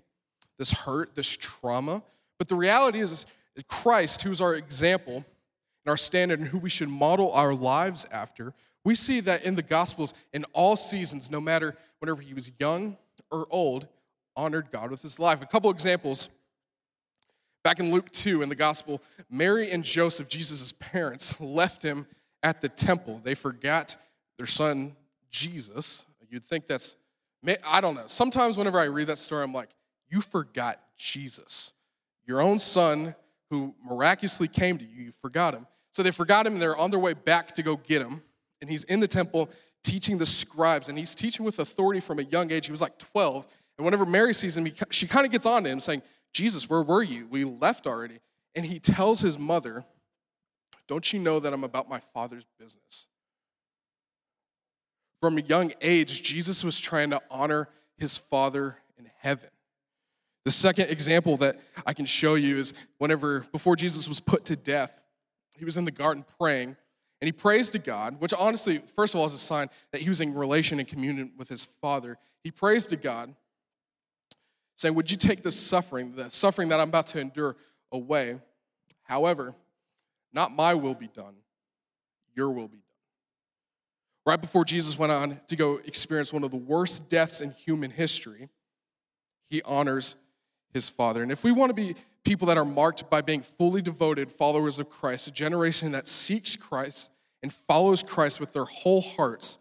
this 0.60 0.72
hurt, 0.72 1.16
this 1.16 1.36
trauma. 1.36 2.04
But 2.38 2.48
the 2.48 2.56
reality 2.56 3.00
is, 3.00 3.26
Christ, 3.68 4.22
who's 4.22 4.40
our 4.40 4.54
example 4.54 5.16
and 5.16 5.90
our 5.90 5.98
standard 5.98 6.40
and 6.40 6.48
who 6.48 6.60
we 6.60 6.70
should 6.70 6.90
model 6.90 7.32
our 7.32 7.54
lives 7.54 8.06
after, 8.12 8.54
we 8.88 8.96
see 8.96 9.20
that 9.20 9.44
in 9.44 9.56
the 9.56 9.62
Gospels, 9.62 10.14
in 10.32 10.46
all 10.54 10.78
seasons, 10.78 11.30
no 11.30 11.42
matter 11.42 11.76
whenever 12.00 12.22
he 12.22 12.34
was 12.34 12.54
young 12.58 12.96
or 13.30 13.46
old, 13.50 13.86
honored 14.34 14.72
God 14.72 14.92
with 14.92 15.02
his 15.02 15.20
life. 15.20 15.42
A 15.42 15.46
couple 15.46 15.70
examples. 15.72 16.30
Back 17.66 17.82
in 17.82 17.92
Luke 17.92 18.10
2 18.12 18.44
in 18.44 18.48
the 18.48 18.56
Gospel, 18.56 19.02
Mary 19.30 19.70
and 19.72 19.84
Joseph, 19.84 20.30
Jesus' 20.30 20.72
parents, 20.72 21.38
left 21.42 21.84
him 21.84 22.08
at 22.42 22.62
the 22.62 22.70
temple. 22.70 23.20
They 23.22 23.36
forgot 23.36 23.98
their 24.38 24.48
son 24.48 24.96
Jesus. 25.30 26.06
You'd 26.30 26.46
think 26.46 26.66
that's, 26.66 26.96
I 27.70 27.82
don't 27.82 27.96
know. 27.96 28.08
Sometimes 28.08 28.58
whenever 28.58 28.80
I 28.80 28.86
read 28.86 29.08
that 29.08 29.20
story, 29.20 29.44
I'm 29.44 29.54
like, 29.54 29.70
you 30.08 30.22
forgot 30.22 30.80
Jesus. 30.96 31.74
Your 32.26 32.40
own 32.40 32.58
son 32.58 33.16
who 33.50 33.76
miraculously 33.84 34.48
came 34.48 34.78
to 34.78 34.86
you, 34.86 35.04
you 35.04 35.12
forgot 35.12 35.54
him. 35.54 35.68
So 35.92 36.04
they 36.04 36.12
forgot 36.12 36.48
him 36.48 36.54
and 36.54 36.62
they're 36.62 36.78
on 36.78 36.90
their 36.90 37.02
way 37.02 37.16
back 37.16 37.54
to 37.56 37.64
go 37.64 37.76
get 37.76 38.02
him. 38.02 38.22
And 38.62 38.70
he's 38.70 38.84
in 38.86 39.00
the 39.00 39.08
temple 39.08 39.50
teaching 39.84 40.18
the 40.18 40.26
scribes, 40.26 40.90
and 40.90 40.98
he's 40.98 41.16
teaching 41.16 41.46
with 41.46 41.60
authority 41.60 42.00
from 42.00 42.20
a 42.20 42.24
young 42.24 42.52
age. 42.52 42.66
He 42.66 42.72
was 42.72 42.82
like 42.82 42.98
12. 42.98 43.48
And 43.78 43.86
whenever 43.86 44.06
Mary 44.06 44.34
sees 44.34 44.58
him, 44.58 44.68
she 44.90 45.08
kind 45.08 45.26
of 45.26 45.32
gets 45.32 45.46
on 45.46 45.64
to 45.64 45.70
him 45.70 45.80
saying, 45.80 46.02
Jesus, 46.34 46.70
where 46.70 46.82
were 46.82 47.04
you? 47.04 47.28
We 47.30 47.44
left 47.44 47.88
already. 47.88 48.20
And 48.56 48.66
he 48.66 48.80
tells 48.80 49.22
his 49.22 49.38
mother, 49.38 49.86
Don't 50.88 51.14
you 51.14 51.20
know 51.20 51.40
that 51.40 51.54
I'm 51.54 51.64
about 51.64 51.90
my 51.90 52.00
father's 52.14 52.46
business? 52.60 53.08
From 55.22 55.38
a 55.38 55.42
young 55.42 55.74
age, 55.82 56.22
Jesus 56.22 56.64
was 56.64 56.80
trying 56.80 57.10
to 57.12 57.22
honor 57.30 57.70
his 57.98 58.18
Father 58.18 58.78
in 58.98 59.10
heaven. 59.20 59.50
The 60.46 60.52
second 60.52 60.90
example 60.90 61.38
that 61.38 61.60
I 61.86 61.94
can 61.94 62.06
show 62.06 62.36
you 62.36 62.58
is 62.58 62.74
whenever, 63.00 63.42
before 63.52 63.76
Jesus 63.76 64.08
was 64.08 64.20
put 64.20 64.46
to 64.46 64.56
death, 64.56 65.00
he 65.58 65.66
was 65.66 65.76
in 65.76 65.86
the 65.86 65.92
garden 65.92 66.24
praying, 66.40 66.78
and 67.20 67.28
he 67.28 67.32
prays 67.32 67.70
to 67.72 67.80
God, 67.80 68.22
which 68.22 68.34
honestly, 68.34 68.82
first 68.96 69.16
of 69.16 69.20
all, 69.20 69.26
is 69.26 69.34
a 69.34 69.38
sign 69.38 69.70
that 69.92 70.02
he 70.02 70.10
was 70.10 70.22
in 70.22 70.34
relation 70.34 70.80
and 70.80 70.88
communion 70.88 71.32
with 71.38 71.50
his 71.50 71.66
Father. 71.66 72.18
He 72.44 72.52
prays 72.52 72.86
to 72.88 72.96
God, 72.96 73.34
saying, 74.76 74.94
Would 74.96 75.10
you 75.10 75.18
take 75.18 75.42
this 75.42 75.60
suffering, 75.60 76.16
the 76.16 76.30
suffering 76.30 76.70
that 76.70 76.80
I'm 76.80 76.90
about 76.90 77.08
to 77.08 77.20
endure, 77.20 77.56
away? 77.92 78.40
However, 79.04 79.56
not 80.32 80.52
my 80.52 80.76
will 80.76 80.94
be 80.94 81.08
done, 81.08 81.34
your 82.36 82.52
will 82.52 82.68
be 82.68 82.78
done. 82.78 82.84
Right 84.26 84.40
before 84.40 84.66
Jesus 84.66 85.00
went 85.00 85.12
on 85.12 85.40
to 85.48 85.56
go 85.56 85.78
experience 85.78 86.34
one 86.34 86.44
of 86.44 86.52
the 86.52 86.58
worst 86.58 87.10
deaths 87.10 87.42
in 87.42 87.52
human 87.52 87.90
history, 87.90 88.50
he 89.50 89.62
honors 89.64 90.16
his 90.74 90.90
Father. 90.90 91.24
And 91.24 91.32
if 91.32 91.44
we 91.44 91.52
want 91.52 91.70
to 91.70 91.74
be 91.74 91.96
people 92.28 92.48
that 92.48 92.58
are 92.58 92.66
marked 92.66 93.10
by 93.10 93.22
being 93.22 93.42
fully 93.42 93.82
devoted 93.82 94.30
followers 94.30 94.80
of 94.80 94.90
Christ, 94.90 95.30
a 95.30 95.32
generation 95.32 95.94
that 95.94 96.10
seeks 96.10 96.58
Christ 96.58 97.10
and 97.42 97.54
follows 97.54 98.04
Christ 98.04 98.42
with 98.42 98.52
their 98.52 98.66
whole 98.66 99.00
hearts, 99.00 99.60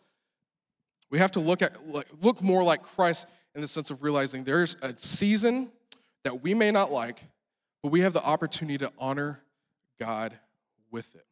we 1.08 1.18
have 1.18 1.30
to 1.32 1.40
look 1.40 1.62
at 1.62 1.76
look 2.20 2.42
more 2.42 2.64
like 2.64 2.82
Christ 2.82 3.28
in 3.54 3.60
the 3.60 3.68
sense 3.68 3.90
of 3.90 4.02
realizing 4.02 4.42
there's 4.42 4.76
a 4.82 4.92
season 4.96 5.70
that 6.24 6.42
we 6.42 6.54
may 6.54 6.72
not 6.72 6.90
like, 6.90 7.20
but 7.84 7.92
we 7.92 8.00
have 8.00 8.12
the 8.12 8.24
opportunity 8.24 8.78
to 8.78 8.92
honor 8.98 9.40
God 10.00 10.36
with 10.90 11.14
it. 11.14 11.24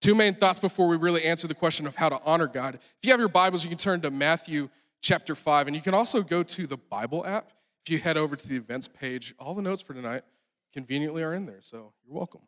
Two 0.00 0.14
main 0.14 0.34
thoughts 0.34 0.58
before 0.58 0.88
we 0.88 0.96
really 0.96 1.24
answer 1.24 1.46
the 1.46 1.54
question 1.54 1.86
of 1.86 1.94
how 1.94 2.08
to 2.08 2.18
honor 2.24 2.46
God. 2.46 2.76
If 2.76 2.80
you 3.02 3.10
have 3.10 3.20
your 3.20 3.28
Bibles, 3.28 3.64
you 3.64 3.68
can 3.68 3.78
turn 3.78 4.00
to 4.00 4.10
Matthew 4.10 4.70
chapter 5.02 5.34
5, 5.34 5.66
and 5.66 5.76
you 5.76 5.82
can 5.82 5.92
also 5.92 6.22
go 6.22 6.42
to 6.42 6.66
the 6.66 6.78
Bible 6.78 7.26
app. 7.26 7.52
If 7.84 7.92
you 7.92 7.98
head 7.98 8.16
over 8.16 8.36
to 8.36 8.48
the 8.48 8.56
events 8.56 8.88
page, 8.88 9.34
all 9.38 9.54
the 9.54 9.62
notes 9.62 9.82
for 9.82 9.94
tonight 9.94 10.22
conveniently 10.72 11.22
are 11.22 11.34
in 11.34 11.46
there, 11.46 11.60
so 11.60 11.92
you're 12.04 12.14
welcome. 12.14 12.40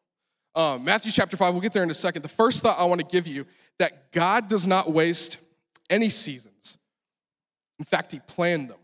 Um, 0.54 0.84
Matthew 0.84 1.10
chapter 1.10 1.36
5, 1.36 1.52
we'll 1.52 1.60
get 1.60 1.72
there 1.72 1.82
in 1.82 1.90
a 1.90 1.94
second. 1.94 2.22
The 2.22 2.28
first 2.28 2.62
thought 2.62 2.78
I 2.78 2.84
want 2.84 3.00
to 3.00 3.06
give 3.06 3.26
you 3.26 3.44
that 3.78 4.12
God 4.12 4.48
does 4.48 4.66
not 4.66 4.92
waste 4.92 5.38
any 5.90 6.08
seasons. 6.08 6.78
In 7.78 7.84
fact, 7.84 8.12
He 8.12 8.20
planned 8.20 8.70
them. 8.70 8.78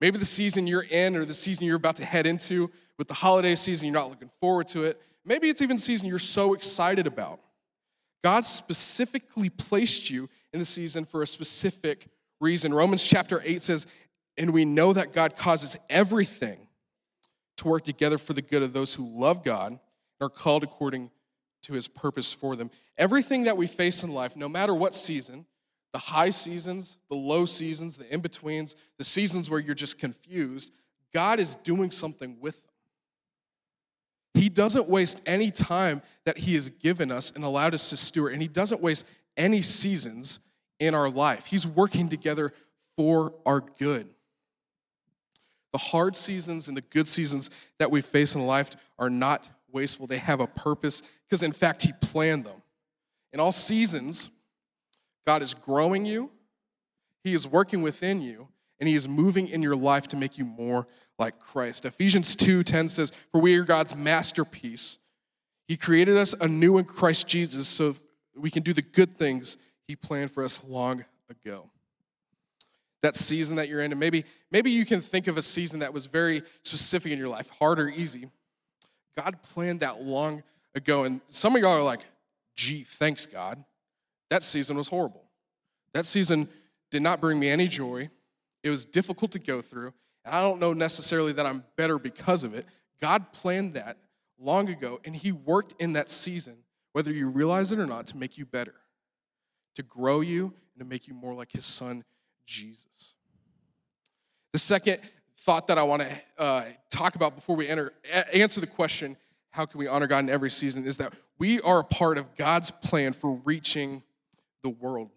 Maybe 0.00 0.18
the 0.18 0.24
season 0.24 0.66
you're 0.66 0.86
in 0.90 1.16
or 1.16 1.24
the 1.24 1.34
season 1.34 1.66
you're 1.66 1.76
about 1.76 1.96
to 1.96 2.04
head 2.04 2.26
into 2.26 2.70
with 2.98 3.08
the 3.08 3.14
holiday 3.14 3.54
season, 3.54 3.86
you're 3.86 4.00
not 4.00 4.08
looking 4.08 4.30
forward 4.40 4.68
to 4.68 4.84
it. 4.84 5.00
Maybe 5.24 5.48
it's 5.48 5.60
even 5.60 5.76
a 5.76 5.80
season 5.80 6.08
you're 6.08 6.18
so 6.18 6.54
excited 6.54 7.06
about. 7.06 7.40
God 8.24 8.46
specifically 8.46 9.50
placed 9.50 10.10
you 10.10 10.28
in 10.52 10.58
the 10.58 10.64
season 10.64 11.04
for 11.04 11.22
a 11.22 11.26
specific 11.26 12.08
reason. 12.40 12.72
Romans 12.72 13.06
chapter 13.06 13.42
8 13.44 13.62
says, 13.62 13.86
And 14.38 14.52
we 14.52 14.64
know 14.64 14.92
that 14.92 15.12
God 15.12 15.36
causes 15.36 15.76
everything 15.88 16.66
to 17.56 17.68
work 17.68 17.84
together 17.84 18.18
for 18.18 18.32
the 18.32 18.42
good 18.42 18.62
of 18.62 18.72
those 18.72 18.94
who 18.94 19.08
love 19.08 19.42
God 19.44 19.72
and 19.72 19.80
are 20.20 20.28
called 20.28 20.62
according 20.62 21.10
to 21.62 21.72
his 21.72 21.88
purpose 21.88 22.32
for 22.32 22.54
them. 22.54 22.70
Everything 22.98 23.44
that 23.44 23.56
we 23.56 23.66
face 23.66 24.02
in 24.02 24.12
life, 24.12 24.36
no 24.36 24.48
matter 24.48 24.74
what 24.74 24.94
season, 24.94 25.46
the 25.92 25.98
high 25.98 26.30
seasons, 26.30 26.98
the 27.08 27.16
low 27.16 27.46
seasons, 27.46 27.96
the 27.96 28.12
in 28.12 28.20
betweens, 28.20 28.76
the 28.98 29.04
seasons 29.04 29.48
where 29.48 29.60
you're 29.60 29.74
just 29.74 29.98
confused, 29.98 30.72
God 31.14 31.40
is 31.40 31.54
doing 31.56 31.90
something 31.90 32.36
with 32.40 32.62
them. 32.62 32.72
He 34.34 34.50
doesn't 34.50 34.88
waste 34.88 35.22
any 35.24 35.50
time 35.50 36.02
that 36.26 36.36
He 36.36 36.54
has 36.54 36.68
given 36.68 37.10
us 37.10 37.30
and 37.30 37.42
allowed 37.42 37.72
us 37.72 37.88
to 37.88 37.96
steward, 37.96 38.34
and 38.34 38.42
He 38.42 38.48
doesn't 38.48 38.82
waste 38.82 39.06
any 39.36 39.62
seasons 39.62 40.40
in 40.78 40.94
our 40.94 41.08
life. 41.08 41.46
He's 41.46 41.66
working 41.66 42.10
together 42.10 42.52
for 42.96 43.34
our 43.46 43.60
good. 43.60 44.08
The 45.72 45.78
hard 45.78 46.16
seasons 46.16 46.68
and 46.68 46.76
the 46.76 46.82
good 46.82 47.08
seasons 47.08 47.50
that 47.78 47.90
we 47.90 48.00
face 48.00 48.34
in 48.34 48.46
life 48.46 48.70
are 48.98 49.10
not 49.10 49.50
wasteful, 49.72 50.06
they 50.06 50.18
have 50.18 50.40
a 50.40 50.46
purpose 50.46 51.02
because, 51.26 51.42
in 51.42 51.52
fact, 51.52 51.82
He 51.82 51.92
planned 52.00 52.44
them. 52.44 52.62
In 53.32 53.40
all 53.40 53.52
seasons, 53.52 54.30
God 55.26 55.42
is 55.42 55.52
growing 55.52 56.06
you, 56.06 56.30
He 57.24 57.34
is 57.34 57.46
working 57.46 57.82
within 57.82 58.22
you, 58.22 58.48
and 58.80 58.88
He 58.88 58.94
is 58.94 59.06
moving 59.06 59.48
in 59.48 59.62
your 59.62 59.76
life 59.76 60.08
to 60.08 60.16
make 60.16 60.38
you 60.38 60.44
more 60.44 60.86
like 61.18 61.38
Christ. 61.38 61.84
Ephesians 61.84 62.36
2:10 62.36 62.88
says, 62.88 63.12
"For 63.32 63.40
we 63.40 63.56
are 63.56 63.64
God's 63.64 63.94
masterpiece. 63.94 64.98
He 65.68 65.76
created 65.76 66.16
us 66.16 66.34
anew 66.40 66.78
in 66.78 66.84
Christ 66.84 67.26
Jesus 67.26 67.68
so 67.68 67.96
we 68.34 68.50
can 68.50 68.62
do 68.62 68.72
the 68.72 68.82
good 68.82 69.16
things 69.16 69.56
he 69.88 69.96
planned 69.96 70.30
for 70.30 70.44
us 70.44 70.62
long 70.64 71.04
ago." 71.28 71.70
That 73.02 73.14
season 73.14 73.56
that 73.56 73.68
you're 73.68 73.80
in, 73.80 73.92
and 73.92 74.00
maybe 74.00 74.24
maybe 74.50 74.70
you 74.70 74.84
can 74.84 75.00
think 75.00 75.26
of 75.26 75.36
a 75.36 75.42
season 75.42 75.80
that 75.80 75.92
was 75.92 76.06
very 76.06 76.42
specific 76.64 77.12
in 77.12 77.18
your 77.18 77.28
life, 77.28 77.50
hard 77.50 77.78
or 77.78 77.88
easy. 77.88 78.30
God 79.16 79.42
planned 79.42 79.80
that 79.80 80.02
long 80.02 80.42
ago, 80.74 81.04
and 81.04 81.20
some 81.28 81.54
of 81.54 81.62
y'all 81.62 81.72
are 81.72 81.82
like, 81.82 82.00
"Gee, 82.56 82.84
thanks 82.84 83.26
God." 83.26 83.64
That 84.30 84.42
season 84.42 84.76
was 84.76 84.88
horrible. 84.88 85.24
That 85.92 86.06
season 86.06 86.48
did 86.90 87.02
not 87.02 87.20
bring 87.20 87.38
me 87.38 87.48
any 87.48 87.68
joy. 87.68 88.10
It 88.62 88.70
was 88.70 88.84
difficult 88.84 89.32
to 89.32 89.38
go 89.38 89.60
through. 89.60 89.92
And 90.24 90.34
I 90.34 90.42
don't 90.42 90.58
know 90.58 90.72
necessarily 90.72 91.32
that 91.34 91.46
I'm 91.46 91.64
better 91.76 91.98
because 91.98 92.42
of 92.44 92.54
it. 92.54 92.66
God 93.00 93.32
planned 93.32 93.74
that 93.74 93.98
long 94.38 94.68
ago, 94.68 95.00
and 95.04 95.14
He 95.14 95.32
worked 95.32 95.80
in 95.80 95.92
that 95.92 96.10
season, 96.10 96.64
whether 96.92 97.12
you 97.12 97.28
realize 97.28 97.72
it 97.72 97.78
or 97.78 97.86
not, 97.86 98.06
to 98.08 98.16
make 98.16 98.36
you 98.36 98.44
better, 98.44 98.74
to 99.76 99.82
grow 99.82 100.20
you, 100.20 100.52
and 100.74 100.80
to 100.80 100.84
make 100.84 101.06
you 101.06 101.14
more 101.14 101.34
like 101.34 101.52
His 101.52 101.64
Son, 101.64 102.04
Jesus. 102.46 103.14
The 104.52 104.58
second 104.58 105.00
thought 105.38 105.66
that 105.66 105.78
I 105.78 105.82
want 105.82 106.02
to 106.02 106.08
uh, 106.38 106.64
talk 106.90 107.14
about 107.14 107.34
before 107.34 107.56
we 107.56 107.68
enter, 107.68 107.92
answer 108.32 108.60
the 108.60 108.66
question, 108.66 109.16
how 109.50 109.66
can 109.66 109.78
we 109.78 109.86
honor 109.86 110.06
God 110.06 110.20
in 110.20 110.30
every 110.30 110.50
season, 110.50 110.86
is 110.86 110.96
that 110.96 111.12
we 111.38 111.60
are 111.60 111.80
a 111.80 111.84
part 111.84 112.18
of 112.18 112.36
God's 112.36 112.70
plan 112.70 113.12
for 113.12 113.40
reaching 113.44 114.02
the 114.62 114.70
world. 114.70 115.10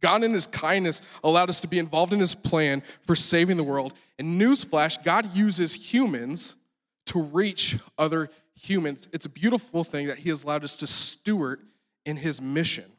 God, 0.00 0.24
in 0.24 0.32
His 0.32 0.46
kindness, 0.46 1.00
allowed 1.22 1.48
us 1.48 1.60
to 1.60 1.66
be 1.66 1.78
involved 1.78 2.12
in 2.12 2.20
His 2.20 2.34
plan 2.34 2.82
for 3.06 3.16
saving 3.16 3.56
the 3.56 3.64
world. 3.64 3.94
And 4.18 4.40
newsflash, 4.40 5.02
God 5.02 5.34
uses 5.34 5.74
humans 5.74 6.56
to 7.06 7.22
reach 7.22 7.78
other 7.96 8.28
humans. 8.54 9.08
It's 9.12 9.26
a 9.26 9.30
beautiful 9.30 9.84
thing 9.84 10.08
that 10.08 10.18
He 10.18 10.28
has 10.28 10.42
allowed 10.42 10.64
us 10.64 10.76
to 10.76 10.86
steward 10.86 11.60
in 12.04 12.16
His 12.16 12.40
mission. 12.40 12.90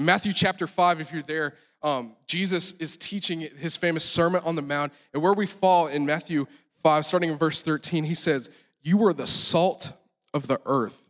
In 0.00 0.06
Matthew 0.06 0.32
chapter 0.32 0.66
5, 0.66 1.02
if 1.02 1.12
you're 1.12 1.20
there, 1.20 1.52
um, 1.82 2.16
Jesus 2.26 2.72
is 2.72 2.96
teaching 2.96 3.40
his 3.40 3.76
famous 3.76 4.02
Sermon 4.02 4.40
on 4.46 4.54
the 4.54 4.62
Mount. 4.62 4.94
And 5.12 5.22
where 5.22 5.34
we 5.34 5.44
fall 5.44 5.88
in 5.88 6.06
Matthew 6.06 6.46
5, 6.82 7.04
starting 7.04 7.28
in 7.28 7.36
verse 7.36 7.60
13, 7.60 8.04
he 8.04 8.14
says, 8.14 8.48
You 8.80 9.04
are 9.04 9.12
the 9.12 9.26
salt 9.26 9.92
of 10.32 10.46
the 10.46 10.58
earth. 10.64 11.04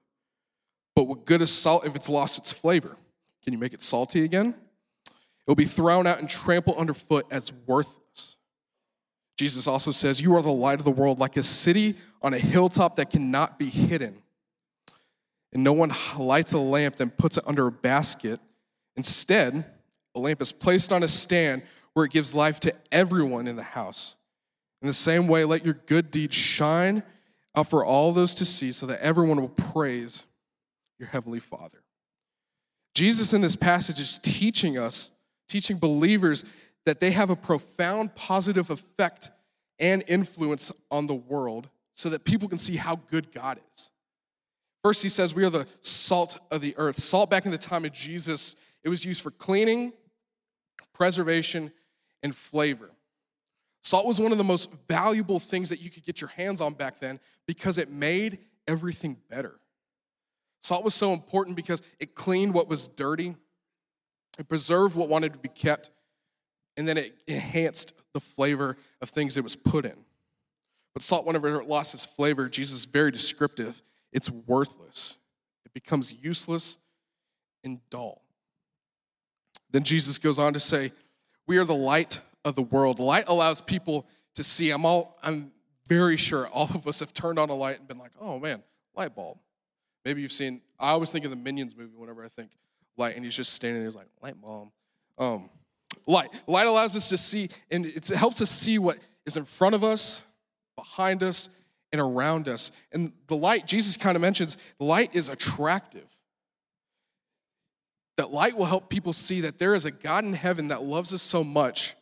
But 0.96 1.04
what 1.04 1.24
good 1.24 1.40
is 1.40 1.52
salt 1.52 1.86
if 1.86 1.94
it's 1.94 2.08
lost 2.08 2.36
its 2.36 2.52
flavor? 2.52 2.96
Can 3.44 3.52
you 3.52 3.60
make 3.60 3.74
it 3.74 3.80
salty 3.80 4.24
again? 4.24 4.56
It 5.06 5.12
will 5.46 5.54
be 5.54 5.66
thrown 5.66 6.08
out 6.08 6.18
and 6.18 6.28
trampled 6.28 6.76
underfoot 6.76 7.26
as 7.30 7.52
worthless. 7.66 8.38
Jesus 9.36 9.68
also 9.68 9.92
says, 9.92 10.20
You 10.20 10.34
are 10.34 10.42
the 10.42 10.50
light 10.50 10.80
of 10.80 10.84
the 10.84 10.90
world, 10.90 11.20
like 11.20 11.36
a 11.36 11.44
city 11.44 11.94
on 12.22 12.34
a 12.34 12.38
hilltop 12.38 12.96
that 12.96 13.10
cannot 13.10 13.56
be 13.56 13.66
hidden. 13.66 14.20
And 15.52 15.62
no 15.62 15.74
one 15.74 15.92
lights 16.18 16.54
a 16.54 16.58
lamp 16.58 16.98
and 16.98 17.16
puts 17.16 17.36
it 17.36 17.44
under 17.46 17.68
a 17.68 17.72
basket. 17.72 18.40
Instead, 19.00 19.64
a 20.14 20.20
lamp 20.20 20.42
is 20.42 20.52
placed 20.52 20.92
on 20.92 21.02
a 21.02 21.08
stand 21.08 21.62
where 21.94 22.04
it 22.04 22.12
gives 22.12 22.34
life 22.34 22.60
to 22.60 22.74
everyone 22.92 23.48
in 23.48 23.56
the 23.56 23.62
house. 23.62 24.14
In 24.82 24.88
the 24.88 24.92
same 24.92 25.26
way, 25.26 25.46
let 25.46 25.64
your 25.64 25.72
good 25.86 26.10
deeds 26.10 26.36
shine 26.36 27.02
out 27.56 27.70
for 27.70 27.82
all 27.82 28.12
those 28.12 28.34
to 28.34 28.44
see 28.44 28.72
so 28.72 28.84
that 28.84 29.00
everyone 29.00 29.40
will 29.40 29.48
praise 29.48 30.26
your 30.98 31.08
heavenly 31.08 31.38
Father. 31.38 31.82
Jesus 32.94 33.32
in 33.32 33.40
this 33.40 33.56
passage 33.56 33.98
is 33.98 34.18
teaching 34.18 34.76
us 34.76 35.12
teaching 35.48 35.78
believers 35.78 36.44
that 36.84 37.00
they 37.00 37.12
have 37.12 37.30
a 37.30 37.36
profound 37.36 38.14
positive 38.14 38.68
effect 38.68 39.30
and 39.78 40.04
influence 40.08 40.70
on 40.90 41.06
the 41.06 41.14
world 41.14 41.70
so 41.94 42.10
that 42.10 42.24
people 42.24 42.50
can 42.50 42.58
see 42.58 42.76
how 42.76 42.96
good 43.10 43.32
God 43.32 43.58
is. 43.74 43.88
First, 44.82 45.02
he 45.02 45.08
says, 45.08 45.34
We 45.34 45.44
are 45.44 45.50
the 45.50 45.66
salt 45.82 46.38
of 46.50 46.60
the 46.60 46.74
earth. 46.78 46.98
Salt, 46.98 47.30
back 47.30 47.44
in 47.44 47.52
the 47.52 47.58
time 47.58 47.84
of 47.84 47.92
Jesus, 47.92 48.56
it 48.84 48.88
was 48.88 49.04
used 49.04 49.22
for 49.22 49.30
cleaning, 49.30 49.92
preservation, 50.92 51.72
and 52.22 52.34
flavor. 52.34 52.90
Salt 53.82 54.06
was 54.06 54.20
one 54.20 54.32
of 54.32 54.38
the 54.38 54.44
most 54.44 54.70
valuable 54.88 55.38
things 55.38 55.70
that 55.70 55.80
you 55.80 55.90
could 55.90 56.04
get 56.04 56.20
your 56.20 56.28
hands 56.28 56.60
on 56.60 56.74
back 56.74 56.98
then 56.98 57.18
because 57.46 57.78
it 57.78 57.90
made 57.90 58.38
everything 58.68 59.16
better. 59.28 59.58
Salt 60.62 60.84
was 60.84 60.94
so 60.94 61.12
important 61.12 61.56
because 61.56 61.82
it 61.98 62.14
cleaned 62.14 62.52
what 62.52 62.68
was 62.68 62.88
dirty, 62.88 63.34
it 64.38 64.48
preserved 64.48 64.94
what 64.94 65.08
wanted 65.08 65.32
to 65.32 65.38
be 65.38 65.48
kept, 65.48 65.90
and 66.76 66.86
then 66.86 66.96
it 66.96 67.14
enhanced 67.26 67.94
the 68.12 68.20
flavor 68.20 68.76
of 69.00 69.08
things 69.08 69.36
it 69.36 69.44
was 69.44 69.56
put 69.56 69.84
in. 69.84 69.96
But 70.92 71.02
salt, 71.02 71.26
whenever 71.26 71.60
it 71.60 71.68
lost 71.68 71.94
its 71.94 72.04
flavor, 72.04 72.48
Jesus 72.48 72.80
is 72.80 72.84
very 72.84 73.10
descriptive. 73.10 73.80
It's 74.12 74.30
worthless. 74.30 75.16
It 75.64 75.72
becomes 75.72 76.12
useless 76.12 76.78
and 77.62 77.80
dull. 77.90 78.22
Then 79.72 79.82
Jesus 79.82 80.18
goes 80.18 80.38
on 80.38 80.52
to 80.54 80.60
say, 80.60 80.92
We 81.46 81.58
are 81.58 81.64
the 81.64 81.74
light 81.74 82.20
of 82.44 82.54
the 82.54 82.62
world. 82.62 82.98
Light 82.98 83.24
allows 83.28 83.60
people 83.60 84.06
to 84.34 84.44
see. 84.44 84.70
I'm 84.70 84.84
all 84.84 85.18
I'm 85.22 85.52
very 85.90 86.16
sure 86.16 86.46
all 86.48 86.70
of 86.72 86.86
us 86.86 87.00
have 87.00 87.12
turned 87.12 87.38
on 87.38 87.50
a 87.50 87.54
light 87.54 87.80
and 87.80 87.88
been 87.88 87.98
like, 87.98 88.12
oh 88.20 88.38
man, 88.38 88.62
light 88.94 89.14
bulb. 89.14 89.38
Maybe 90.04 90.22
you've 90.22 90.32
seen, 90.32 90.62
I 90.78 90.90
always 90.90 91.10
think 91.10 91.24
of 91.24 91.32
the 91.32 91.36
Minions 91.36 91.76
movie 91.76 91.96
whenever 91.96 92.24
I 92.24 92.28
think 92.28 92.52
light, 92.96 93.16
and 93.16 93.24
he's 93.24 93.36
just 93.36 93.52
standing 93.52 93.82
there, 93.82 93.88
he's 93.88 93.96
like, 93.96 94.06
light 94.22 94.40
bulb. 94.40 94.70
Um, 95.18 95.50
light. 96.06 96.28
Light 96.46 96.68
allows 96.68 96.94
us 96.94 97.08
to 97.08 97.18
see, 97.18 97.48
and 97.72 97.84
it 97.84 98.06
helps 98.06 98.40
us 98.40 98.50
see 98.50 98.78
what 98.78 98.98
is 99.26 99.36
in 99.36 99.44
front 99.44 99.74
of 99.74 99.82
us, 99.82 100.22
behind 100.76 101.24
us, 101.24 101.48
and 101.92 102.00
around 102.00 102.48
us. 102.48 102.70
And 102.92 103.12
the 103.26 103.36
light, 103.36 103.66
Jesus 103.66 103.96
kind 103.96 104.14
of 104.14 104.22
mentions, 104.22 104.56
light 104.78 105.14
is 105.16 105.28
attractive. 105.28 106.06
That 108.20 108.32
light 108.32 108.54
will 108.54 108.66
help 108.66 108.90
people 108.90 109.14
see 109.14 109.40
that 109.40 109.58
there 109.58 109.74
is 109.74 109.86
a 109.86 109.90
God 109.90 110.26
in 110.26 110.34
heaven 110.34 110.68
that 110.68 110.82
loves 110.82 111.14
us 111.14 111.22
so 111.22 111.42
much 111.42 111.96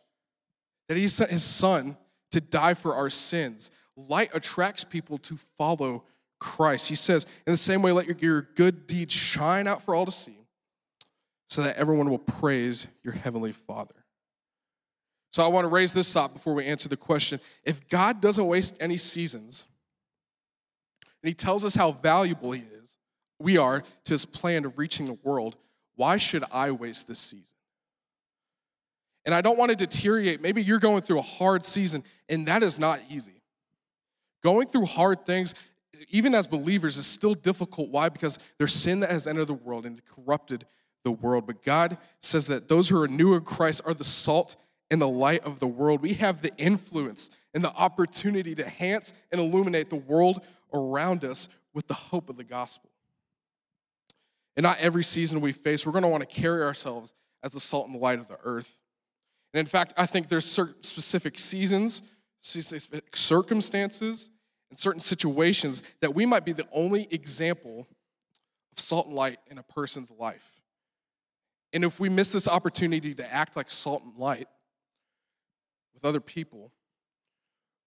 that 0.89 0.97
he 0.97 1.07
sent 1.07 1.31
his 1.31 1.45
son 1.45 1.97
to 2.33 2.41
die 2.41 2.75
for 2.75 2.97
our 2.97 3.09
sins. 3.09 3.71
Light 3.97 4.31
attracts 4.35 4.83
people 4.83 5.19
to 5.19 5.37
follow 5.37 6.03
Christ. 6.41 6.89
He 6.89 6.97
says, 6.97 7.25
in 7.47 7.53
the 7.53 7.57
same 7.57 7.83
way, 7.83 7.93
let 7.93 8.07
your, 8.07 8.17
your 8.19 8.43
good 8.57 8.89
deeds 8.89 9.15
shine 9.15 9.69
out 9.69 9.81
for 9.83 9.95
all 9.95 10.07
to 10.07 10.11
see 10.11 10.41
so 11.51 11.63
that 11.63 11.77
everyone 11.77 12.11
will 12.11 12.19
praise 12.19 12.89
your 13.05 13.15
heavenly 13.15 13.53
Father. 13.53 13.95
So 15.33 15.45
I 15.45 15.47
want 15.47 15.67
to 15.67 15.69
raise 15.69 15.93
this 15.93 16.13
thought 16.13 16.33
before 16.33 16.55
we 16.55 16.67
answer 16.67 16.89
the 16.89 16.97
question. 16.97 17.39
If 17.63 17.89
God 17.89 18.21
doesn't 18.21 18.45
waste 18.45 18.77
any 18.81 18.97
seasons, 18.97 19.67
and 21.23 21.29
He 21.29 21.35
tells 21.35 21.65
us 21.65 21.77
how 21.77 21.93
valuable 21.93 22.51
He 22.51 22.63
is, 22.83 22.97
we 23.39 23.57
are 23.57 23.85
to 24.07 24.13
His 24.13 24.25
plan 24.25 24.65
of 24.65 24.79
reaching 24.79 25.07
the 25.07 25.17
world, 25.23 25.55
why 25.99 26.17
should 26.17 26.45
I 26.52 26.71
waste 26.71 27.09
this 27.09 27.19
season? 27.19 27.57
And 29.26 29.35
I 29.35 29.40
don't 29.40 29.59
want 29.59 29.71
to 29.71 29.76
deteriorate. 29.76 30.40
Maybe 30.40 30.62
you're 30.62 30.78
going 30.78 31.02
through 31.02 31.19
a 31.19 31.23
hard 31.23 31.64
season, 31.64 32.05
and 32.28 32.47
that 32.47 32.62
is 32.62 32.78
not 32.78 33.00
easy. 33.11 33.43
Going 34.45 34.69
through 34.69 34.87
hard 34.87 35.26
things, 35.26 35.57
even 36.09 36.37
as 36.37 36.47
believers, 36.47 36.99
is 36.99 37.07
still 37.07 37.35
difficult. 37.35 37.90
Why? 37.90 38.11
Because 38.11 38.38
there's 38.59 38.75
sin 38.75 39.00
that 39.00 39.11
has 39.11 39.26
entered 39.26 39.47
the 39.47 39.55
world 39.55 39.85
and 39.85 40.00
corrupted 40.05 40.67
the 41.02 41.11
world. 41.11 41.49
But 41.49 41.64
God 41.64 41.99
says 42.23 42.47
that 42.47 42.69
those 42.69 42.88
who 42.88 43.02
are 43.02 43.09
new 43.09 43.35
in 43.35 43.40
Christ 43.40 43.83
are 43.85 43.93
the 43.93 44.05
salt 44.05 44.55
and 44.93 45.02
the 45.02 45.09
light 45.09 45.45
of 45.45 45.59
the 45.59 45.67
world. 45.67 46.00
We 46.00 46.14
have 46.14 46.43
the 46.43 46.57
influence 46.57 47.28
and 47.55 47.64
the 47.64 47.75
opportunity 47.75 48.55
to 48.55 48.62
enhance 48.62 49.12
and 49.33 49.40
illuminate 49.40 49.90
the 49.90 49.97
world 49.97 50.45
around 50.73 51.25
us 51.25 51.49
with 51.75 51.88
the 51.88 51.95
hope 51.95 52.31
of 52.31 52.37
the 52.37 52.45
gospel. 52.45 52.88
And 54.59 54.65
not 54.65 54.79
every 54.81 55.05
season 55.05 55.41
we 55.41 55.53
face, 55.53 55.87
we're 55.87 55.93
going 55.93 56.03
to 56.03 56.09
want 56.09 56.29
to 56.29 56.41
carry 56.41 56.62
ourselves 56.62 57.15
as 57.43 57.53
the 57.53 57.61
salt 57.61 57.87
and 57.87 57.95
the 57.95 58.00
light 58.00 58.19
of 58.19 58.29
the 58.29 58.38
earth. 58.43 58.81
And 59.55 59.61
in 59.61 59.67
fact, 59.67 59.95
I 59.97 60.05
think 60.05 60.29
there's 60.29 60.45
certain 60.45 60.83
specific 60.83 61.38
seasons 61.38 62.03
specific 62.41 63.17
circumstances, 63.17 64.31
and 64.71 64.79
certain 64.79 65.00
situations 65.00 65.83
that 66.00 66.15
we 66.15 66.27
might 66.27 66.45
be 66.45 66.53
the 66.53 66.67
only 66.73 67.09
example 67.11 67.87
of 68.73 68.79
salt 68.79 69.07
and 69.07 69.15
light 69.15 69.38
in 69.50 69.59
a 69.59 69.62
person's 69.62 70.11
life. 70.11 70.53
And 71.73 71.85
if 71.85 71.99
we 71.99 72.09
miss 72.09 72.33
this 72.33 72.49
opportunity 72.49 73.15
to 73.15 73.33
act 73.33 73.57
like 73.57 73.71
salt 73.71 74.03
and 74.05 74.17
light 74.17 74.49
with 75.95 76.05
other 76.05 76.21
people, 76.21 76.73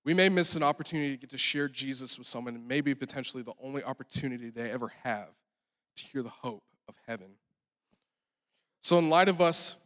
we 0.03 0.13
may 0.13 0.29
miss 0.29 0.55
an 0.55 0.63
opportunity 0.63 1.11
to 1.11 1.17
get 1.17 1.29
to 1.31 1.37
share 1.37 1.67
Jesus 1.67 2.17
with 2.17 2.27
someone, 2.27 2.55
and 2.55 2.67
maybe 2.67 2.95
potentially 2.95 3.43
the 3.43 3.53
only 3.61 3.83
opportunity 3.83 4.49
they 4.49 4.71
ever 4.71 4.91
have 5.03 5.29
to 5.95 6.05
hear 6.05 6.21
the 6.23 6.29
hope 6.29 6.63
of 6.87 6.95
heaven. 7.07 7.27
So, 8.81 8.97
in 8.97 9.09
light 9.09 9.29
of 9.29 9.41
us 9.41 9.77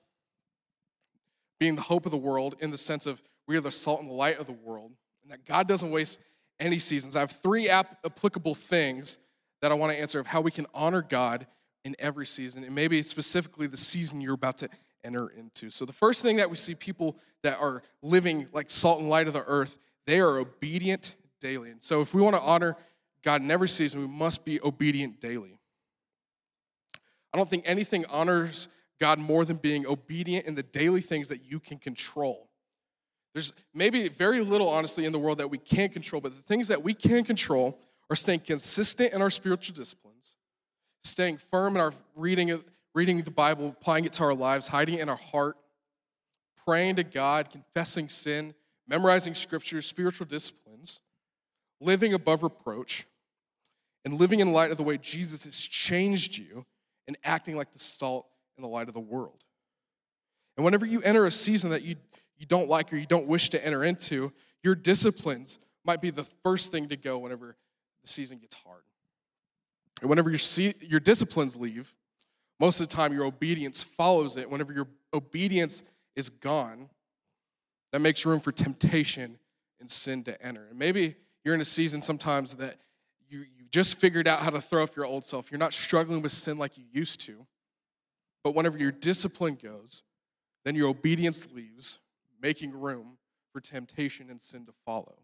being 1.59 1.75
the 1.75 1.81
hope 1.81 2.05
of 2.05 2.11
the 2.11 2.17
world, 2.17 2.55
in 2.59 2.71
the 2.71 2.77
sense 2.77 3.05
of 3.05 3.21
we 3.47 3.57
are 3.57 3.61
the 3.61 3.71
salt 3.71 4.01
and 4.01 4.09
the 4.09 4.13
light 4.13 4.39
of 4.39 4.45
the 4.45 4.53
world, 4.53 4.91
and 5.23 5.31
that 5.31 5.45
God 5.45 5.67
doesn't 5.67 5.91
waste 5.91 6.19
any 6.59 6.79
seasons, 6.79 7.15
I 7.15 7.19
have 7.19 7.31
three 7.31 7.69
applicable 7.69 8.55
things 8.55 9.19
that 9.61 9.71
I 9.71 9.75
want 9.75 9.91
to 9.91 9.99
answer 9.99 10.19
of 10.19 10.27
how 10.27 10.41
we 10.41 10.51
can 10.51 10.65
honor 10.73 11.01
God 11.01 11.47
in 11.83 11.95
every 11.99 12.25
season, 12.25 12.63
and 12.63 12.73
maybe 12.73 13.01
specifically 13.03 13.67
the 13.67 13.77
season 13.77 14.21
you're 14.21 14.33
about 14.33 14.57
to 14.59 14.69
enter 15.03 15.29
into. 15.29 15.69
So, 15.69 15.85
the 15.85 15.93
first 15.93 16.21
thing 16.21 16.37
that 16.37 16.49
we 16.49 16.57
see 16.57 16.73
people 16.73 17.17
that 17.43 17.59
are 17.59 17.83
living 18.01 18.47
like 18.53 18.69
salt 18.69 18.99
and 18.99 19.09
light 19.09 19.27
of 19.27 19.33
the 19.33 19.43
earth, 19.45 19.77
they 20.07 20.19
are 20.19 20.37
obedient 20.37 21.15
daily. 21.39 21.69
And 21.69 21.83
so, 21.83 22.01
if 22.01 22.13
we 22.13 22.21
want 22.21 22.35
to 22.35 22.41
honor 22.41 22.75
God 23.21 23.41
in 23.41 23.51
every 23.51 23.69
season, 23.69 24.01
we 24.01 24.07
must 24.07 24.45
be 24.45 24.61
obedient 24.61 25.19
daily. 25.19 25.59
I 27.35 27.37
don't 27.37 27.49
think 27.49 27.63
anything 27.65 28.05
honors 28.09 28.69
God 28.97 29.19
more 29.19 29.43
than 29.43 29.57
being 29.57 29.85
obedient 29.85 30.45
in 30.45 30.55
the 30.55 30.63
daily 30.63 31.01
things 31.01 31.27
that 31.27 31.43
you 31.43 31.59
can 31.59 31.77
control. 31.77 32.47
There's 33.33 33.51
maybe 33.73 34.07
very 34.07 34.39
little, 34.39 34.69
honestly, 34.69 35.03
in 35.03 35.11
the 35.11 35.19
world 35.19 35.39
that 35.39 35.49
we 35.49 35.57
can't 35.57 35.91
control, 35.91 36.21
but 36.21 36.33
the 36.33 36.41
things 36.43 36.69
that 36.69 36.81
we 36.81 36.93
can 36.93 37.25
control 37.25 37.77
are 38.09 38.15
staying 38.15 38.39
consistent 38.39 39.11
in 39.11 39.21
our 39.21 39.29
spiritual 39.29 39.75
disciplines, 39.75 40.37
staying 41.03 41.39
firm 41.51 41.75
in 41.75 41.81
our 41.81 41.93
reading, 42.15 42.57
reading 42.93 43.21
the 43.21 43.31
Bible, 43.31 43.67
applying 43.67 44.05
it 44.05 44.13
to 44.13 44.23
our 44.23 44.33
lives, 44.33 44.69
hiding 44.69 44.95
it 44.95 45.01
in 45.01 45.09
our 45.09 45.17
heart, 45.17 45.57
praying 46.65 46.95
to 46.95 47.03
God, 47.03 47.49
confessing 47.49 48.07
sin, 48.07 48.53
memorizing 48.87 49.33
scripture, 49.33 49.81
spiritual 49.81 50.25
disciplines, 50.25 51.01
living 51.81 52.13
above 52.13 52.43
reproach, 52.43 53.05
and 54.05 54.13
living 54.13 54.39
in 54.39 54.53
light 54.53 54.71
of 54.71 54.77
the 54.77 54.83
way 54.83 54.97
Jesus 54.97 55.43
has 55.43 55.59
changed 55.59 56.37
you 56.37 56.65
and 57.07 57.17
acting 57.23 57.55
like 57.55 57.71
the 57.71 57.79
salt 57.79 58.27
in 58.57 58.61
the 58.61 58.67
light 58.67 58.87
of 58.87 58.93
the 58.93 58.99
world. 58.99 59.43
And 60.57 60.63
whenever 60.63 60.85
you 60.85 61.01
enter 61.01 61.25
a 61.25 61.31
season 61.31 61.69
that 61.71 61.83
you, 61.83 61.95
you 62.37 62.45
don't 62.45 62.69
like 62.69 62.91
or 62.93 62.97
you 62.97 63.05
don't 63.05 63.27
wish 63.27 63.49
to 63.49 63.65
enter 63.65 63.83
into, 63.83 64.31
your 64.63 64.75
disciplines 64.75 65.59
might 65.83 66.01
be 66.01 66.09
the 66.09 66.23
first 66.43 66.71
thing 66.71 66.87
to 66.89 66.97
go 66.97 67.17
whenever 67.19 67.55
the 68.01 68.07
season 68.07 68.37
gets 68.37 68.55
hard. 68.55 68.81
And 70.01 70.09
whenever 70.09 70.29
your, 70.29 70.73
your 70.81 70.99
disciplines 70.99 71.57
leave, 71.57 71.93
most 72.59 72.79
of 72.79 72.87
the 72.87 72.95
time 72.95 73.13
your 73.13 73.25
obedience 73.25 73.83
follows 73.83 74.37
it. 74.37 74.49
Whenever 74.49 74.73
your 74.73 74.87
obedience 75.13 75.83
is 76.15 76.29
gone, 76.29 76.89
that 77.91 77.99
makes 77.99 78.25
room 78.25 78.39
for 78.39 78.51
temptation 78.51 79.37
and 79.79 79.89
sin 79.89 80.23
to 80.23 80.45
enter. 80.45 80.65
And 80.69 80.79
maybe 80.79 81.15
you're 81.43 81.53
in 81.53 81.61
a 81.61 81.65
season 81.65 82.01
sometimes 82.01 82.55
that 82.55 82.77
you, 83.29 83.39
you 83.39 83.64
just 83.75 83.95
figured 83.95 84.25
out 84.25 84.39
how 84.39 84.49
to 84.49 84.61
throw 84.61 84.83
off 84.83 84.95
your 84.95 85.05
old 85.05 85.25
self. 85.25 85.51
You're 85.51 85.59
not 85.59 85.73
struggling 85.73 86.21
with 86.21 86.31
sin 86.31 86.57
like 86.57 86.77
you 86.77 86.85
used 86.93 87.19
to. 87.25 87.45
But 88.41 88.55
whenever 88.55 88.77
your 88.77 88.93
discipline 88.93 89.57
goes, 89.61 90.01
then 90.63 90.75
your 90.75 90.87
obedience 90.87 91.51
leaves, 91.51 91.99
making 92.41 92.71
room 92.71 93.17
for 93.51 93.59
temptation 93.59 94.29
and 94.29 94.41
sin 94.41 94.65
to 94.67 94.71
follow. 94.85 95.17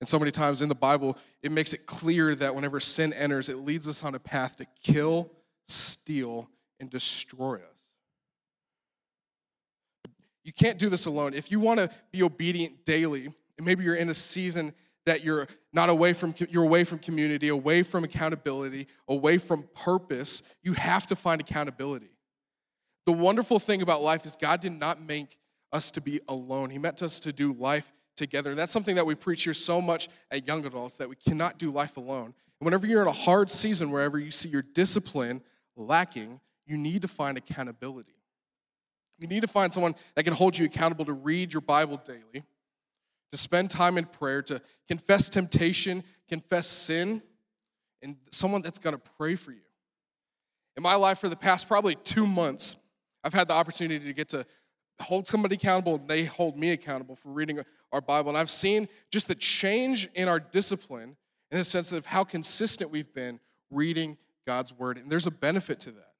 And 0.00 0.08
so 0.08 0.18
many 0.18 0.30
times 0.30 0.62
in 0.62 0.70
the 0.70 0.74
Bible, 0.74 1.18
it 1.42 1.52
makes 1.52 1.74
it 1.74 1.84
clear 1.84 2.34
that 2.36 2.54
whenever 2.54 2.80
sin 2.80 3.12
enters, 3.12 3.50
it 3.50 3.58
leads 3.58 3.86
us 3.86 4.02
on 4.02 4.14
a 4.14 4.18
path 4.18 4.56
to 4.56 4.66
kill, 4.82 5.30
steal, 5.66 6.48
and 6.80 6.88
destroy 6.88 7.56
us. 7.56 7.82
You 10.42 10.54
can't 10.54 10.78
do 10.78 10.88
this 10.88 11.04
alone. 11.04 11.34
If 11.34 11.50
you 11.50 11.60
want 11.60 11.80
to 11.80 11.90
be 12.12 12.22
obedient 12.22 12.86
daily, 12.86 13.26
and 13.58 13.66
maybe 13.66 13.84
you're 13.84 13.94
in 13.94 14.08
a 14.08 14.14
season 14.14 14.72
that 15.06 15.24
you're 15.24 15.46
not 15.72 15.88
away 15.88 16.12
from 16.12 16.34
you're 16.50 16.64
away 16.64 16.84
from 16.84 16.98
community 16.98 17.48
away 17.48 17.82
from 17.82 18.04
accountability 18.04 18.86
away 19.08 19.38
from 19.38 19.64
purpose. 19.74 20.42
You 20.62 20.74
have 20.74 21.06
to 21.06 21.16
find 21.16 21.40
accountability. 21.40 22.10
The 23.06 23.12
wonderful 23.12 23.58
thing 23.58 23.82
about 23.82 24.02
life 24.02 24.26
is 24.26 24.36
god 24.36 24.60
did 24.60 24.72
not 24.72 25.00
make 25.00 25.38
us 25.72 25.90
to 25.92 26.00
be 26.00 26.20
alone. 26.28 26.70
He 26.70 26.78
meant 26.78 27.02
us 27.02 27.20
to 27.20 27.32
do 27.32 27.52
life 27.52 27.92
together. 28.16 28.50
And 28.50 28.58
that's 28.58 28.72
something 28.72 28.96
that 28.96 29.06
we 29.06 29.14
preach 29.14 29.44
here 29.44 29.54
so 29.54 29.80
much 29.80 30.08
at 30.30 30.46
young 30.46 30.64
adults 30.64 30.96
that 30.96 31.08
we 31.08 31.16
cannot 31.16 31.58
do 31.58 31.70
life 31.70 31.96
alone. 31.96 32.34
And 32.60 32.64
whenever 32.64 32.86
you're 32.86 33.02
in 33.02 33.08
a 33.08 33.12
hard 33.12 33.50
season 33.50 33.90
wherever 33.90 34.18
you 34.18 34.30
see 34.30 34.48
your 34.48 34.62
discipline 34.62 35.40
lacking 35.76 36.40
you 36.66 36.76
need 36.76 37.02
to 37.02 37.08
find 37.08 37.38
accountability. 37.38 38.12
You 39.18 39.28
need 39.28 39.40
to 39.40 39.48
find 39.48 39.72
someone 39.72 39.94
that 40.14 40.24
can 40.24 40.34
hold 40.34 40.58
you 40.58 40.66
accountable 40.66 41.04
to 41.06 41.12
read 41.12 41.54
your 41.54 41.60
bible 41.60 42.02
daily 42.04 42.44
to 43.36 43.42
spend 43.42 43.70
time 43.70 43.98
in 43.98 44.06
prayer, 44.06 44.40
to 44.40 44.62
confess 44.88 45.28
temptation, 45.28 46.02
confess 46.26 46.66
sin, 46.66 47.20
and 48.00 48.16
someone 48.32 48.62
that's 48.62 48.78
gonna 48.78 48.98
pray 49.18 49.34
for 49.34 49.52
you. 49.52 49.60
In 50.76 50.82
my 50.82 50.94
life, 50.94 51.18
for 51.18 51.28
the 51.28 51.36
past 51.36 51.68
probably 51.68 51.96
two 51.96 52.26
months, 52.26 52.76
I've 53.22 53.34
had 53.34 53.48
the 53.48 53.52
opportunity 53.52 54.06
to 54.06 54.12
get 54.14 54.30
to 54.30 54.46
hold 55.00 55.28
somebody 55.28 55.56
accountable, 55.56 55.96
and 55.96 56.08
they 56.08 56.24
hold 56.24 56.56
me 56.56 56.70
accountable 56.70 57.14
for 57.14 57.28
reading 57.28 57.60
our 57.92 58.00
Bible. 58.00 58.30
And 58.30 58.38
I've 58.38 58.50
seen 58.50 58.88
just 59.10 59.28
the 59.28 59.34
change 59.34 60.08
in 60.14 60.28
our 60.28 60.40
discipline 60.40 61.16
in 61.50 61.58
the 61.58 61.64
sense 61.64 61.92
of 61.92 62.06
how 62.06 62.24
consistent 62.24 62.90
we've 62.90 63.12
been 63.12 63.38
reading 63.70 64.16
God's 64.46 64.72
word. 64.72 64.96
And 64.96 65.10
there's 65.10 65.26
a 65.26 65.30
benefit 65.30 65.80
to 65.80 65.90
that. 65.90 66.12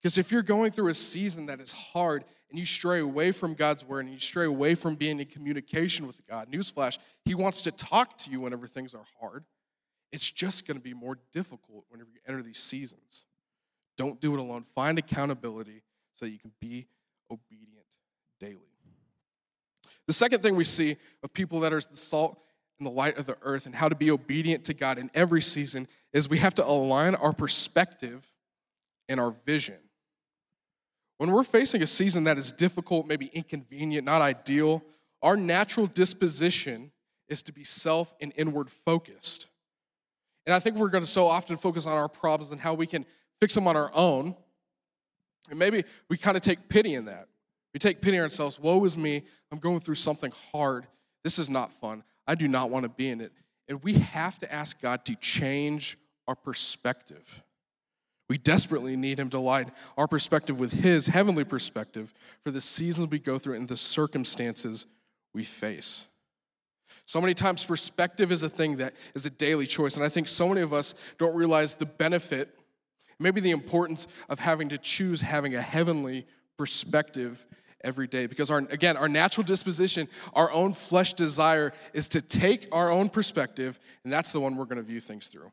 Because 0.00 0.18
if 0.18 0.30
you're 0.30 0.42
going 0.42 0.70
through 0.70 0.88
a 0.88 0.94
season 0.94 1.46
that 1.46 1.60
is 1.60 1.72
hard 1.72 2.24
and 2.52 2.58
you 2.58 2.66
stray 2.66 3.00
away 3.00 3.32
from 3.32 3.54
God's 3.54 3.82
word 3.82 4.04
and 4.04 4.12
you 4.12 4.20
stray 4.20 4.44
away 4.44 4.74
from 4.74 4.94
being 4.94 5.18
in 5.18 5.26
communication 5.26 6.06
with 6.06 6.20
God, 6.26 6.52
newsflash, 6.52 6.98
He 7.24 7.34
wants 7.34 7.62
to 7.62 7.70
talk 7.70 8.18
to 8.18 8.30
you 8.30 8.40
whenever 8.40 8.66
things 8.66 8.94
are 8.94 9.06
hard. 9.18 9.44
It's 10.12 10.30
just 10.30 10.66
going 10.66 10.76
to 10.76 10.82
be 10.82 10.92
more 10.92 11.16
difficult 11.32 11.86
whenever 11.88 12.10
you 12.10 12.18
enter 12.28 12.42
these 12.42 12.58
seasons. 12.58 13.24
Don't 13.96 14.20
do 14.20 14.34
it 14.34 14.38
alone. 14.38 14.64
Find 14.64 14.98
accountability 14.98 15.82
so 16.16 16.26
that 16.26 16.30
you 16.30 16.38
can 16.38 16.52
be 16.60 16.86
obedient 17.30 17.86
daily. 18.38 18.58
The 20.06 20.12
second 20.12 20.42
thing 20.42 20.54
we 20.54 20.64
see 20.64 20.96
of 21.22 21.32
people 21.32 21.60
that 21.60 21.72
are 21.72 21.80
the 21.80 21.96
salt 21.96 22.38
and 22.78 22.86
the 22.86 22.90
light 22.90 23.16
of 23.16 23.24
the 23.24 23.38
earth 23.40 23.64
and 23.64 23.74
how 23.74 23.88
to 23.88 23.94
be 23.94 24.10
obedient 24.10 24.64
to 24.66 24.74
God 24.74 24.98
in 24.98 25.10
every 25.14 25.40
season 25.40 25.88
is 26.12 26.28
we 26.28 26.38
have 26.38 26.54
to 26.56 26.66
align 26.66 27.14
our 27.14 27.32
perspective 27.32 28.30
and 29.08 29.18
our 29.18 29.30
vision. 29.30 29.78
When 31.22 31.30
we're 31.30 31.44
facing 31.44 31.84
a 31.84 31.86
season 31.86 32.24
that 32.24 32.36
is 32.36 32.50
difficult, 32.50 33.06
maybe 33.06 33.26
inconvenient, 33.26 34.04
not 34.04 34.20
ideal, 34.22 34.82
our 35.22 35.36
natural 35.36 35.86
disposition 35.86 36.90
is 37.28 37.44
to 37.44 37.52
be 37.52 37.62
self 37.62 38.12
and 38.20 38.32
inward 38.34 38.68
focused. 38.68 39.46
And 40.46 40.52
I 40.52 40.58
think 40.58 40.74
we're 40.74 40.88
going 40.88 41.04
to 41.04 41.08
so 41.08 41.28
often 41.28 41.56
focus 41.58 41.86
on 41.86 41.92
our 41.92 42.08
problems 42.08 42.50
and 42.50 42.60
how 42.60 42.74
we 42.74 42.88
can 42.88 43.06
fix 43.40 43.54
them 43.54 43.68
on 43.68 43.76
our 43.76 43.92
own. 43.94 44.34
And 45.48 45.60
maybe 45.60 45.84
we 46.08 46.16
kind 46.16 46.36
of 46.36 46.42
take 46.42 46.68
pity 46.68 46.94
in 46.94 47.04
that. 47.04 47.28
We 47.72 47.78
take 47.78 48.00
pity 48.00 48.18
on 48.18 48.24
ourselves. 48.24 48.58
Woe 48.58 48.84
is 48.84 48.96
me. 48.96 49.22
I'm 49.52 49.60
going 49.60 49.78
through 49.78 49.94
something 49.94 50.32
hard. 50.50 50.88
This 51.22 51.38
is 51.38 51.48
not 51.48 51.72
fun. 51.72 52.02
I 52.26 52.34
do 52.34 52.48
not 52.48 52.68
want 52.68 52.82
to 52.82 52.88
be 52.88 53.08
in 53.08 53.20
it. 53.20 53.30
And 53.68 53.80
we 53.84 53.92
have 53.92 54.40
to 54.40 54.52
ask 54.52 54.82
God 54.82 55.04
to 55.04 55.14
change 55.14 55.98
our 56.26 56.34
perspective. 56.34 57.44
We 58.32 58.38
desperately 58.38 58.96
need 58.96 59.18
Him 59.18 59.28
to 59.28 59.36
align 59.36 59.72
our 59.98 60.08
perspective 60.08 60.58
with 60.58 60.72
His 60.72 61.08
heavenly 61.08 61.44
perspective 61.44 62.14
for 62.42 62.50
the 62.50 62.62
seasons 62.62 63.10
we 63.10 63.18
go 63.18 63.38
through 63.38 63.56
and 63.56 63.68
the 63.68 63.76
circumstances 63.76 64.86
we 65.34 65.44
face. 65.44 66.06
So 67.04 67.20
many 67.20 67.34
times, 67.34 67.66
perspective 67.66 68.32
is 68.32 68.42
a 68.42 68.48
thing 68.48 68.76
that 68.76 68.94
is 69.14 69.26
a 69.26 69.30
daily 69.30 69.66
choice. 69.66 69.96
And 69.96 70.02
I 70.02 70.08
think 70.08 70.28
so 70.28 70.48
many 70.48 70.62
of 70.62 70.72
us 70.72 70.94
don't 71.18 71.36
realize 71.36 71.74
the 71.74 71.84
benefit, 71.84 72.48
maybe 73.20 73.42
the 73.42 73.50
importance 73.50 74.08
of 74.30 74.38
having 74.38 74.70
to 74.70 74.78
choose 74.78 75.20
having 75.20 75.54
a 75.54 75.60
heavenly 75.60 76.24
perspective 76.56 77.44
every 77.84 78.06
day. 78.06 78.24
Because, 78.24 78.50
our, 78.50 78.60
again, 78.70 78.96
our 78.96 79.10
natural 79.10 79.44
disposition, 79.44 80.08
our 80.32 80.50
own 80.52 80.72
flesh 80.72 81.12
desire 81.12 81.74
is 81.92 82.08
to 82.08 82.22
take 82.22 82.66
our 82.72 82.90
own 82.90 83.10
perspective, 83.10 83.78
and 84.04 84.10
that's 84.10 84.32
the 84.32 84.40
one 84.40 84.56
we're 84.56 84.64
going 84.64 84.78
to 84.78 84.82
view 84.82 85.00
things 85.00 85.28
through. 85.28 85.52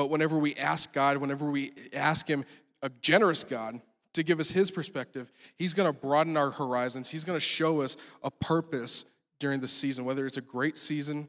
But 0.00 0.08
whenever 0.08 0.38
we 0.38 0.54
ask 0.54 0.94
God, 0.94 1.18
whenever 1.18 1.50
we 1.50 1.72
ask 1.92 2.26
Him, 2.26 2.46
a 2.82 2.88
generous 3.02 3.44
God, 3.44 3.82
to 4.14 4.22
give 4.22 4.40
us 4.40 4.48
His 4.48 4.70
perspective, 4.70 5.30
He's 5.58 5.74
gonna 5.74 5.92
broaden 5.92 6.38
our 6.38 6.50
horizons. 6.50 7.10
He's 7.10 7.22
gonna 7.22 7.38
show 7.38 7.82
us 7.82 7.98
a 8.22 8.30
purpose 8.30 9.04
during 9.40 9.60
the 9.60 9.68
season, 9.68 10.06
whether 10.06 10.24
it's 10.24 10.38
a 10.38 10.40
great 10.40 10.78
season, 10.78 11.28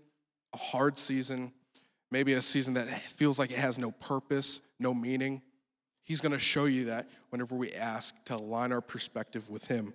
a 0.53 0.57
hard 0.57 0.97
season, 0.97 1.51
maybe 2.11 2.31
a 2.31 2.41
season 2.41 2.75
that 2.75 2.87
feels 2.87 3.37
like 3.37 3.51
it 3.51 3.57
has 3.57 3.77
no 3.77 3.91
purpose, 3.91 4.61
no 4.79 4.93
meaning. 4.93 5.41
He's 6.05 6.21
gonna 6.21 6.39
show 6.39 6.63
you 6.63 6.85
that 6.85 7.09
whenever 7.29 7.55
we 7.55 7.73
ask 7.73 8.15
to 8.23 8.37
align 8.37 8.71
our 8.71 8.79
perspective 8.79 9.49
with 9.49 9.67
Him. 9.67 9.93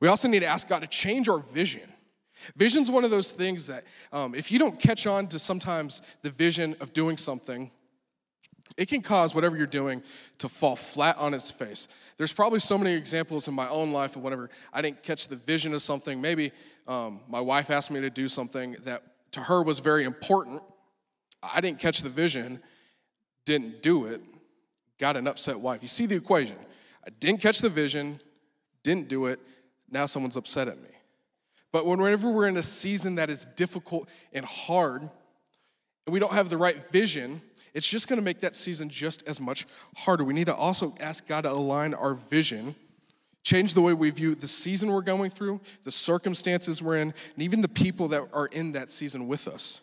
We 0.00 0.08
also 0.08 0.26
need 0.26 0.40
to 0.40 0.48
ask 0.48 0.66
God 0.66 0.80
to 0.80 0.88
change 0.88 1.28
our 1.28 1.38
vision. 1.38 1.92
Vision's 2.56 2.90
one 2.90 3.04
of 3.04 3.10
those 3.10 3.30
things 3.30 3.66
that 3.66 3.84
um, 4.12 4.34
if 4.34 4.50
you 4.50 4.58
don't 4.58 4.78
catch 4.80 5.06
on 5.06 5.26
to 5.28 5.38
sometimes 5.38 6.02
the 6.22 6.30
vision 6.30 6.74
of 6.80 6.92
doing 6.92 7.16
something, 7.16 7.70
it 8.76 8.88
can 8.88 9.02
cause 9.02 9.34
whatever 9.34 9.56
you're 9.56 9.66
doing 9.66 10.02
to 10.38 10.48
fall 10.48 10.76
flat 10.76 11.16
on 11.18 11.34
its 11.34 11.50
face. 11.50 11.88
There's 12.16 12.32
probably 12.32 12.60
so 12.60 12.78
many 12.78 12.94
examples 12.94 13.48
in 13.48 13.54
my 13.54 13.68
own 13.68 13.92
life 13.92 14.16
of 14.16 14.22
whenever 14.22 14.50
I 14.72 14.82
didn't 14.82 15.02
catch 15.02 15.28
the 15.28 15.36
vision 15.36 15.74
of 15.74 15.82
something. 15.82 16.20
Maybe 16.20 16.52
um, 16.88 17.20
my 17.28 17.40
wife 17.40 17.70
asked 17.70 17.90
me 17.90 18.00
to 18.00 18.10
do 18.10 18.28
something 18.28 18.76
that 18.84 19.02
to 19.32 19.40
her 19.40 19.62
was 19.62 19.78
very 19.78 20.04
important. 20.04 20.62
I 21.42 21.60
didn't 21.60 21.80
catch 21.80 22.02
the 22.02 22.08
vision, 22.08 22.62
didn't 23.44 23.82
do 23.82 24.06
it, 24.06 24.22
got 24.98 25.16
an 25.16 25.26
upset 25.26 25.58
wife. 25.58 25.82
You 25.82 25.88
see 25.88 26.06
the 26.06 26.16
equation. 26.16 26.56
I 27.06 27.10
didn't 27.18 27.40
catch 27.40 27.60
the 27.60 27.68
vision, 27.68 28.20
didn't 28.84 29.08
do 29.08 29.26
it, 29.26 29.40
now 29.90 30.06
someone's 30.06 30.36
upset 30.36 30.68
at 30.68 30.80
me. 30.80 30.91
But 31.72 31.86
whenever 31.86 32.30
we're 32.30 32.48
in 32.48 32.56
a 32.56 32.62
season 32.62 33.14
that 33.16 33.30
is 33.30 33.46
difficult 33.56 34.08
and 34.32 34.44
hard, 34.44 35.02
and 35.02 36.12
we 36.12 36.18
don't 36.18 36.32
have 36.32 36.50
the 36.50 36.58
right 36.58 36.76
vision, 36.90 37.40
it's 37.74 37.88
just 37.88 38.08
gonna 38.08 38.22
make 38.22 38.40
that 38.40 38.54
season 38.54 38.90
just 38.90 39.26
as 39.26 39.40
much 39.40 39.66
harder. 39.96 40.22
We 40.22 40.34
need 40.34 40.46
to 40.46 40.54
also 40.54 40.94
ask 41.00 41.26
God 41.26 41.42
to 41.42 41.50
align 41.50 41.94
our 41.94 42.14
vision, 42.14 42.74
change 43.42 43.72
the 43.72 43.80
way 43.80 43.94
we 43.94 44.10
view 44.10 44.34
the 44.34 44.48
season 44.48 44.90
we're 44.90 45.00
going 45.00 45.30
through, 45.30 45.60
the 45.84 45.92
circumstances 45.92 46.82
we're 46.82 46.98
in, 46.98 47.14
and 47.34 47.42
even 47.42 47.62
the 47.62 47.68
people 47.68 48.08
that 48.08 48.28
are 48.34 48.46
in 48.46 48.72
that 48.72 48.90
season 48.90 49.26
with 49.26 49.48
us. 49.48 49.80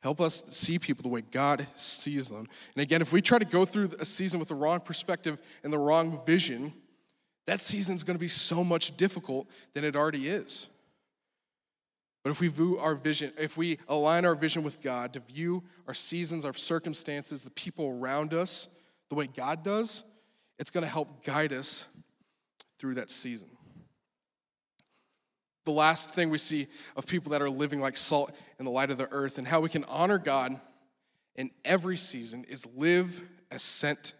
Help 0.00 0.20
us 0.20 0.42
see 0.50 0.78
people 0.78 1.02
the 1.02 1.08
way 1.08 1.22
God 1.22 1.66
sees 1.74 2.28
them. 2.28 2.46
And 2.74 2.82
again, 2.82 3.02
if 3.02 3.12
we 3.12 3.20
try 3.20 3.38
to 3.38 3.44
go 3.44 3.64
through 3.64 3.90
a 3.98 4.04
season 4.04 4.38
with 4.38 4.48
the 4.48 4.54
wrong 4.54 4.80
perspective 4.80 5.40
and 5.64 5.72
the 5.72 5.78
wrong 5.78 6.20
vision, 6.24 6.72
that 7.48 7.62
season's 7.62 8.04
gonna 8.04 8.18
be 8.18 8.28
so 8.28 8.62
much 8.62 8.94
difficult 8.98 9.48
than 9.72 9.82
it 9.82 9.96
already 9.96 10.28
is. 10.28 10.68
But 12.22 12.28
if 12.28 12.40
we 12.40 12.48
view 12.48 12.76
our 12.76 12.94
vision, 12.94 13.32
if 13.38 13.56
we 13.56 13.78
align 13.88 14.26
our 14.26 14.34
vision 14.34 14.62
with 14.62 14.82
God 14.82 15.14
to 15.14 15.20
view 15.20 15.62
our 15.86 15.94
seasons, 15.94 16.44
our 16.44 16.52
circumstances, 16.52 17.44
the 17.44 17.50
people 17.50 17.98
around 17.98 18.34
us 18.34 18.68
the 19.08 19.14
way 19.14 19.28
God 19.28 19.64
does, 19.64 20.04
it's 20.58 20.70
gonna 20.70 20.88
help 20.88 21.24
guide 21.24 21.54
us 21.54 21.86
through 22.78 22.96
that 22.96 23.10
season. 23.10 23.48
The 25.64 25.72
last 25.72 26.14
thing 26.14 26.28
we 26.28 26.36
see 26.36 26.66
of 26.96 27.06
people 27.06 27.32
that 27.32 27.40
are 27.40 27.48
living 27.48 27.80
like 27.80 27.96
salt 27.96 28.30
in 28.58 28.66
the 28.66 28.70
light 28.70 28.90
of 28.90 28.98
the 28.98 29.10
earth 29.10 29.38
and 29.38 29.48
how 29.48 29.60
we 29.60 29.70
can 29.70 29.84
honor 29.84 30.18
God 30.18 30.60
in 31.34 31.50
every 31.64 31.96
season 31.96 32.44
is 32.44 32.66
live 32.76 33.26
as 33.50 33.62
sent 33.62 34.12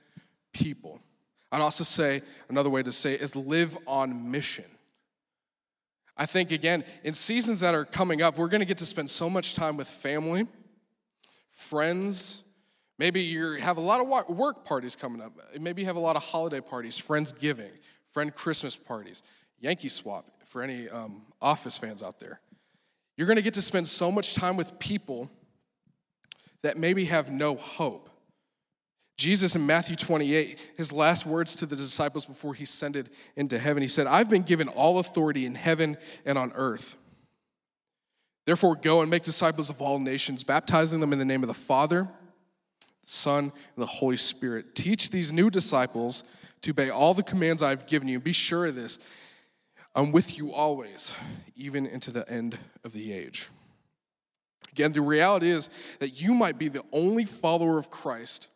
people. 0.54 1.02
I'd 1.50 1.61
also 1.61 1.84
say 1.84 2.22
another 2.48 2.70
way 2.70 2.82
to 2.82 2.92
say 2.92 3.14
is 3.14 3.34
live 3.34 3.76
on 3.87 4.30
mission. 4.30 4.64
I 6.16 6.26
think, 6.26 6.50
again, 6.50 6.84
in 7.04 7.14
seasons 7.14 7.61
that 7.61 7.74
are 7.74 7.84
coming 7.84 8.22
up, 8.22 8.37
we're 8.37 8.48
going 8.48 8.61
to 8.61 8.66
get 8.66 8.78
to 8.78 8.87
spend 8.87 9.08
so 9.08 9.30
much 9.30 9.54
time 9.54 9.76
with 9.76 9.87
family, 9.87 10.46
friends. 11.52 12.42
Maybe 12.98 13.20
you 13.20 13.52
have 13.54 13.76
a 13.76 13.80
lot 13.80 14.00
of 14.00 14.37
work 14.37 14.64
parties 14.64 14.96
coming 14.96 15.22
up. 15.22 15.32
Maybe 15.58 15.82
you 15.82 15.87
have 15.87 15.96
a 15.96 16.00
lot 16.00 16.16
of 16.16 16.24
holiday 16.24 16.61
parties, 16.61 17.00
Friendsgiving, 17.00 17.70
friend 18.12 18.34
Christmas 18.34 18.74
parties, 18.74 19.22
Yankee 19.61 19.88
swap 19.88 20.26
for 20.44 20.62
any 20.62 20.88
um, 20.88 21.22
office 21.40 21.78
fans 21.78 22.02
out 22.02 22.18
there. 22.18 22.40
You're 23.16 23.28
going 23.28 23.37
to 23.37 23.42
get 23.42 23.54
to 23.54 23.62
spend 23.62 23.87
so 23.87 24.11
much 24.11 24.34
time 24.34 24.56
with 24.56 24.78
people 24.78 25.30
that 26.62 26.76
maybe 26.76 27.04
have 27.04 27.30
no 27.30 27.54
hope. 27.54 28.11
Jesus 29.18 29.57
in 29.57 29.66
Matthew 29.66 29.96
28, 29.96 30.74
his 30.76 30.92
last 30.92 31.26
words 31.26 31.57
to 31.57 31.66
the 31.66 31.74
disciples 31.74 32.24
before 32.24 32.54
he 32.54 32.62
ascended 32.62 33.11
into 33.35 33.59
heaven, 33.59 33.83
he 33.83 33.88
said, 33.88 34.07
I've 34.07 34.31
been 34.31 34.42
given 34.42 34.68
all 34.68 35.00
authority 35.00 35.44
in 35.44 35.57
heaven 35.57 35.98
and 36.24 36.38
on 36.38 36.52
earth. 36.54 36.96
Therefore, 38.46 38.76
go 38.76 39.02
and 39.02 39.11
make 39.11 39.24
disciples 39.24 39.70
of 39.70 39.83
all 39.83 39.98
nations, 39.98 40.44
baptizing 40.44 41.00
them 41.00 41.12
in 41.12 41.18
the 41.18 41.24
name 41.24 41.42
of 41.42 41.48
the 41.48 41.54
Father, 41.54 42.04
the 42.04 43.09
Son, 43.09 43.44
and 43.44 43.52
the 43.76 43.87
Holy 43.87 44.16
Spirit. 44.16 44.76
Teach 44.76 45.11
these 45.11 45.33
new 45.33 45.50
disciples 45.50 46.22
to 46.62 46.70
obey 46.70 46.88
all 46.88 47.12
the 47.12 47.24
commands 47.24 47.61
I've 47.61 47.88
given 47.88 48.07
you. 48.07 48.20
Be 48.20 48.33
sure 48.33 48.66
of 48.66 48.76
this 48.76 49.00
I'm 49.96 50.12
with 50.12 50.38
you 50.38 50.52
always, 50.52 51.12
even 51.57 51.87
into 51.87 52.12
the 52.12 52.28
end 52.31 52.57
of 52.85 52.92
the 52.92 53.12
age. 53.12 53.48
Again, 54.70 54.92
the 54.92 55.00
reality 55.00 55.50
is 55.50 55.70
that 55.98 56.20
you 56.22 56.35
might 56.35 56.57
be 56.57 56.68
the 56.68 56.85
only 56.92 57.24
follower 57.24 57.78
of 57.78 57.90
Christ 57.90 58.46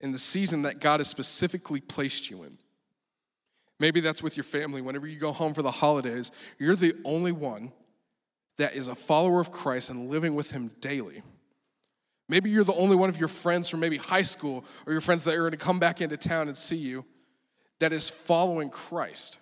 in 0.00 0.12
the 0.12 0.18
season 0.18 0.62
that 0.62 0.80
God 0.80 1.00
has 1.00 1.08
specifically 1.08 1.80
placed 1.80 2.30
you 2.30 2.42
in. 2.42 2.58
Maybe 3.78 4.00
that's 4.00 4.22
with 4.22 4.36
your 4.36 4.44
family. 4.44 4.80
Whenever 4.80 5.06
you 5.06 5.18
go 5.18 5.32
home 5.32 5.54
for 5.54 5.62
the 5.62 5.70
holidays, 5.70 6.30
you're 6.58 6.76
the 6.76 6.94
only 7.04 7.32
one 7.32 7.72
that 8.58 8.74
is 8.74 8.88
a 8.88 8.94
follower 8.94 9.40
of 9.40 9.52
Christ 9.52 9.90
and 9.90 10.08
living 10.08 10.34
with 10.34 10.50
Him 10.50 10.70
daily. 10.80 11.22
Maybe 12.28 12.50
you're 12.50 12.64
the 12.64 12.74
only 12.74 12.96
one 12.96 13.08
of 13.08 13.18
your 13.18 13.28
friends 13.28 13.68
from 13.68 13.80
maybe 13.80 13.98
high 13.98 14.22
school 14.22 14.64
or 14.86 14.92
your 14.92 15.02
friends 15.02 15.24
that 15.24 15.34
are 15.34 15.40
going 15.40 15.52
to 15.52 15.56
come 15.56 15.78
back 15.78 16.00
into 16.00 16.16
town 16.16 16.48
and 16.48 16.56
see 16.56 16.76
you 16.76 17.04
that 17.78 17.92
is 17.92 18.08
following 18.08 18.70
Christ. 18.70 19.38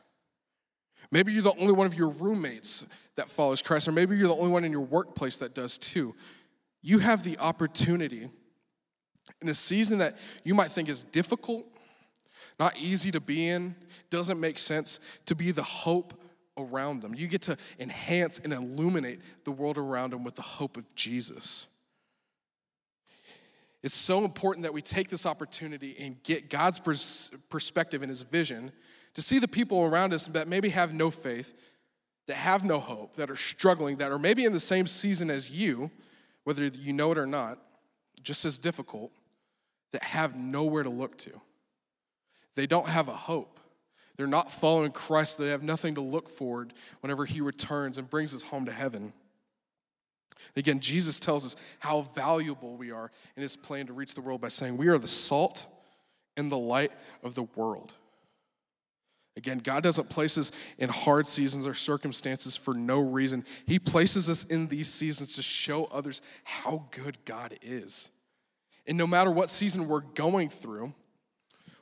Maybe 1.11 1.33
you're 1.33 1.43
the 1.43 1.57
only 1.59 1.73
one 1.73 1.87
of 1.87 1.95
your 1.95 2.09
roommates 2.11 2.85
that 3.17 3.31
follows 3.31 3.62
Christ, 3.62 3.87
or 3.87 3.93
maybe 3.93 4.17
you're 4.17 4.29
the 4.29 4.35
only 4.35 4.51
one 4.51 4.64
in 4.64 4.73
your 4.73 4.81
workplace 4.81 5.37
that 5.37 5.55
does 5.55 5.79
too. 5.79 6.14
You 6.83 6.99
have 6.99 7.23
the 7.23 7.38
opportunity 7.38 8.29
in 9.41 9.49
a 9.49 9.55
season 9.55 9.99
that 9.99 10.17
you 10.45 10.55
might 10.55 10.71
think 10.71 10.89
is 10.89 11.05
difficult, 11.05 11.67
not 12.59 12.77
easy 12.79 13.11
to 13.11 13.21
be 13.21 13.49
in, 13.49 13.75
doesn't 14.11 14.39
make 14.39 14.59
sense, 14.59 15.01
to 15.27 15.35
be 15.35 15.51
the 15.51 15.63
hope 15.63 16.15
around 16.57 17.03
them. 17.03 17.15
You 17.15 17.27
get 17.27 17.43
to 17.43 17.57
enhance 17.79 18.39
and 18.39 18.53
illuminate 18.53 19.21
the 19.45 19.51
world 19.51 19.77
around 19.77 20.13
them 20.13 20.25
with 20.25 20.37
the 20.37 20.43
hope 20.43 20.77
of 20.77 20.95
Jesus. 20.95 21.67
It's 23.83 23.95
so 23.95 24.25
important 24.25 24.63
that 24.63 24.73
we 24.73 24.81
take 24.81 25.09
this 25.09 25.27
opportunity 25.27 25.95
and 25.99 26.23
get 26.23 26.49
God's 26.49 26.79
pers- 26.79 27.31
perspective 27.51 28.03
and 28.03 28.09
his 28.09 28.23
vision 28.23 28.73
to 29.15 29.21
see 29.21 29.39
the 29.39 29.49
people 29.49 29.85
around 29.85 30.15
us 30.15 30.27
that 30.29 30.49
maybe 30.49 30.71
have 30.71 30.95
no 30.95 31.11
faith, 31.11 31.55
that 32.27 32.37
have 32.37 32.65
no 32.65 32.79
hope, 32.79 33.17
that 33.17 33.31
are 33.31 33.37
struggling, 33.37 33.97
that 33.97 34.11
are 34.11 34.19
maybe 34.19 34.45
in 34.45 34.53
the 34.53 34.61
same 34.61 34.87
season 34.87 35.29
as 35.29 35.51
you, 35.51 35.91
whether 36.45 36.65
you 36.65 36.93
know 36.93 37.13
it 37.13 37.19
or 37.19 37.27
not, 37.27 37.59
just 38.25 38.45
as 38.45 38.59
difficult 38.59 39.13
that 39.93 40.03
have 40.03 40.37
nowhere 40.37 40.83
to 40.83 40.91
look 40.91 41.17
to. 41.19 41.31
They 42.57 42.67
don't 42.67 42.89
have 42.89 43.09
a 43.09 43.13
hope. 43.13 43.61
They're 44.17 44.27
not 44.27 44.51
following 44.51 44.93
Christ. 44.93 45.39
They 45.39 45.49
have 45.49 45.63
nothing 45.63 45.97
to 45.97 46.01
look 46.01 46.29
forward 46.29 46.73
whenever 47.01 47.25
He 47.25 47.41
returns 47.41 47.99
and 47.99 48.09
brings 48.09 48.35
us 48.35 48.43
home 48.43 48.67
to 48.67 48.73
heaven. 48.73 49.13
Again, 50.57 50.81
Jesus 50.81 51.21
tells 51.21 51.45
us 51.45 51.57
how 51.81 52.03
valuable 52.15 52.77
we 52.77 52.91
are 52.91 53.11
in 53.37 53.43
His 53.43 53.57
plan 53.57 53.87
to 53.87 53.93
reach 53.93 54.15
the 54.15 54.21
world 54.21 54.41
by 54.41 54.49
saying, 54.49 54.77
We 54.77 54.89
are 54.89 54.99
the 54.99 55.09
salt 55.09 55.67
and 56.37 56.51
the 56.51 56.59
light 56.59 56.93
of 57.23 57.35
the 57.35 57.45
world. 57.55 57.95
Again, 59.37 59.59
God 59.59 59.83
doesn't 59.83 60.11
place 60.11 60.39
us 60.39 60.53
in 60.79 60.89
hard 60.89 61.27
seasons 61.27 61.67
or 61.67 61.75
circumstances 61.75 62.57
for 62.57 62.73
no 62.73 63.01
reason. 63.01 63.45
He 63.67 63.81
places 63.81 64.29
us 64.29 64.45
in 64.45 64.69
these 64.69 64.89
seasons 64.89 65.35
to 65.35 65.43
show 65.43 65.87
others 65.87 66.23
how 66.45 66.87
good 66.93 67.19
God 67.25 67.59
is. 67.61 68.11
And 68.87 68.99
no 68.99 69.07
matter 69.07 69.31
what 69.31 69.51
season 69.51 69.88
we're 69.88 70.01
going 70.01 70.49
through, 70.49 70.92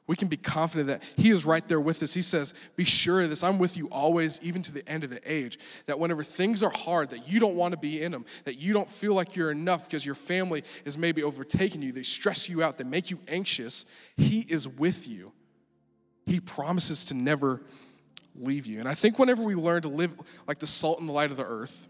we 0.07 0.17
can 0.17 0.29
be 0.29 0.37
confident 0.37 0.89
that 0.89 1.03
He 1.17 1.31
is 1.31 1.45
right 1.45 1.67
there 1.69 1.81
with 1.81 2.03
us. 2.03 2.13
He 2.13 2.23
says, 2.23 2.55
Be 2.77 2.85
sure 2.85 3.23
of 3.23 3.31
this. 3.31 3.45
I'm 3.45 3.59
with 3.59 3.77
you 3.77 3.89
always, 3.91 4.41
even 4.43 4.61
to 4.63 4.73
the 4.73 4.87
end 4.89 5.05
of 5.05 5.11
the 5.11 5.21
age. 5.25 5.59
That 5.87 5.99
whenever 5.99 6.25
things 6.25 6.63
are 6.63 6.71
hard, 6.71 7.11
that 7.11 7.29
you 7.29 7.39
don't 7.39 7.55
want 7.55 7.73
to 7.73 7.79
be 7.79 8.03
in 8.03 8.13
them, 8.13 8.25
that 8.45 8.57
you 8.57 8.73
don't 8.73 8.91
feel 8.91 9.15
like 9.15 9.37
you're 9.37 9.51
enough 9.51 9.87
because 9.89 10.05
your 10.05 10.17
family 10.17 10.65
is 10.85 10.99
maybe 10.99 11.23
overtaking 11.23 11.83
you, 11.83 11.93
they 11.93 12.03
stress 12.03 12.49
you 12.49 12.63
out, 12.63 12.79
they 12.79 12.85
make 12.85 13.11
you 13.11 13.21
anxious, 13.29 13.87
He 14.17 14.41
is 14.41 14.67
with 14.67 15.07
you. 15.07 15.33
He 16.27 16.41
promises 16.41 17.05
to 17.07 17.15
never 17.15 17.63
leave 18.35 18.67
you. 18.67 18.81
And 18.81 18.89
I 18.89 18.95
think 18.95 19.19
whenever 19.19 19.43
we 19.43 19.55
learn 19.55 19.83
to 19.83 19.89
live 19.89 20.17
like 20.47 20.59
the 20.59 20.67
salt 20.67 21.01
and 21.01 21.09
the 21.09 21.13
light 21.13 21.31
of 21.31 21.37
the 21.37 21.47
earth, 21.47 21.87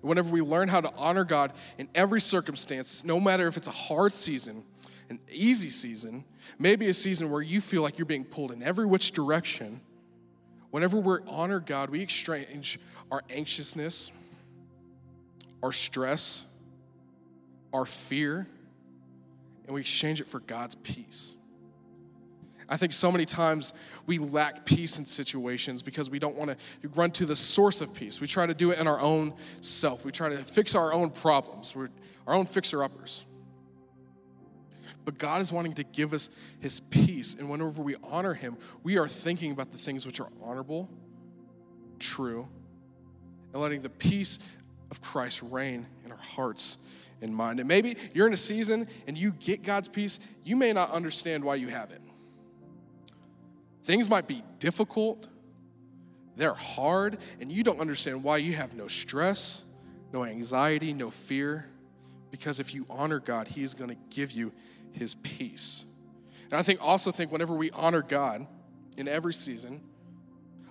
whenever 0.00 0.30
we 0.30 0.40
learn 0.40 0.68
how 0.68 0.80
to 0.80 0.92
honor 0.96 1.24
God 1.24 1.52
in 1.78 1.88
every 1.94 2.20
circumstance, 2.20 3.04
no 3.04 3.20
matter 3.20 3.46
if 3.46 3.56
it's 3.56 3.68
a 3.68 3.72
hard 3.72 4.12
season, 4.12 4.62
an 5.10 5.18
easy 5.30 5.70
season, 5.70 6.24
maybe 6.58 6.88
a 6.88 6.94
season 6.94 7.30
where 7.30 7.42
you 7.42 7.60
feel 7.60 7.82
like 7.82 7.98
you're 7.98 8.06
being 8.06 8.24
pulled 8.24 8.52
in 8.52 8.62
every 8.62 8.86
which 8.86 9.12
direction, 9.12 9.80
whenever 10.70 10.98
we 10.98 11.16
honor 11.26 11.60
God, 11.60 11.90
we 11.90 12.00
exchange 12.00 12.78
our 13.10 13.22
anxiousness, 13.30 14.10
our 15.62 15.72
stress, 15.72 16.46
our 17.72 17.86
fear, 17.86 18.46
and 19.66 19.74
we 19.74 19.80
exchange 19.80 20.20
it 20.20 20.26
for 20.26 20.40
God's 20.40 20.74
peace. 20.76 21.34
I 22.70 22.76
think 22.76 22.92
so 22.92 23.10
many 23.10 23.24
times 23.24 23.72
we 24.06 24.18
lack 24.18 24.66
peace 24.66 24.98
in 24.98 25.04
situations 25.06 25.82
because 25.82 26.10
we 26.10 26.18
don't 26.18 26.36
want 26.36 26.50
to 26.50 26.88
run 26.90 27.10
to 27.12 27.24
the 27.24 27.36
source 27.36 27.80
of 27.80 27.94
peace. 27.94 28.20
We 28.20 28.26
try 28.26 28.44
to 28.46 28.54
do 28.54 28.70
it 28.72 28.78
in 28.78 28.86
our 28.86 29.00
own 29.00 29.32
self. 29.62 30.04
We 30.04 30.12
try 30.12 30.28
to 30.28 30.36
fix 30.36 30.74
our 30.74 30.92
own 30.92 31.10
problems. 31.10 31.74
We're 31.74 31.88
our 32.26 32.34
own 32.34 32.44
fixer 32.44 32.84
uppers. 32.84 33.24
but 35.08 35.16
God 35.16 35.40
is 35.40 35.50
wanting 35.50 35.72
to 35.76 35.84
give 35.84 36.12
us 36.12 36.28
his 36.60 36.80
peace. 36.80 37.34
And 37.34 37.48
whenever 37.48 37.80
we 37.80 37.96
honor 38.04 38.34
him, 38.34 38.58
we 38.82 38.98
are 38.98 39.08
thinking 39.08 39.52
about 39.52 39.72
the 39.72 39.78
things 39.78 40.04
which 40.04 40.20
are 40.20 40.28
honorable, 40.44 40.90
true, 41.98 42.46
and 43.54 43.62
letting 43.62 43.80
the 43.80 43.88
peace 43.88 44.38
of 44.90 45.00
Christ 45.00 45.40
reign 45.42 45.86
in 46.04 46.12
our 46.12 46.18
hearts 46.18 46.76
and 47.22 47.34
mind. 47.34 47.58
And 47.58 47.66
maybe 47.66 47.96
you're 48.12 48.26
in 48.26 48.34
a 48.34 48.36
season 48.36 48.86
and 49.06 49.16
you 49.16 49.32
get 49.40 49.62
God's 49.62 49.88
peace, 49.88 50.20
you 50.44 50.56
may 50.56 50.74
not 50.74 50.90
understand 50.90 51.42
why 51.42 51.54
you 51.54 51.68
have 51.68 51.90
it. 51.90 52.02
Things 53.82 54.08
might 54.08 54.26
be 54.26 54.42
difficult, 54.58 55.28
they're 56.36 56.54
hard, 56.54 57.18
and 57.40 57.50
you 57.50 57.62
don't 57.62 57.80
understand 57.80 58.22
why 58.22 58.36
you 58.36 58.52
have 58.52 58.74
no 58.74 58.86
stress, 58.86 59.64
no 60.12 60.24
anxiety, 60.24 60.92
no 60.92 61.10
fear. 61.10 61.66
Because 62.30 62.60
if 62.60 62.74
you 62.74 62.86
honor 62.88 63.18
God, 63.18 63.48
He 63.48 63.62
is 63.62 63.74
going 63.74 63.90
to 63.90 63.96
give 64.10 64.32
you 64.32 64.52
His 64.92 65.14
peace. 65.16 65.84
And 66.44 66.54
I 66.54 66.62
think 66.62 66.80
also 66.82 67.10
think 67.10 67.32
whenever 67.32 67.54
we 67.54 67.70
honor 67.72 68.02
God 68.02 68.46
in 68.96 69.08
every 69.08 69.32
season, 69.32 69.80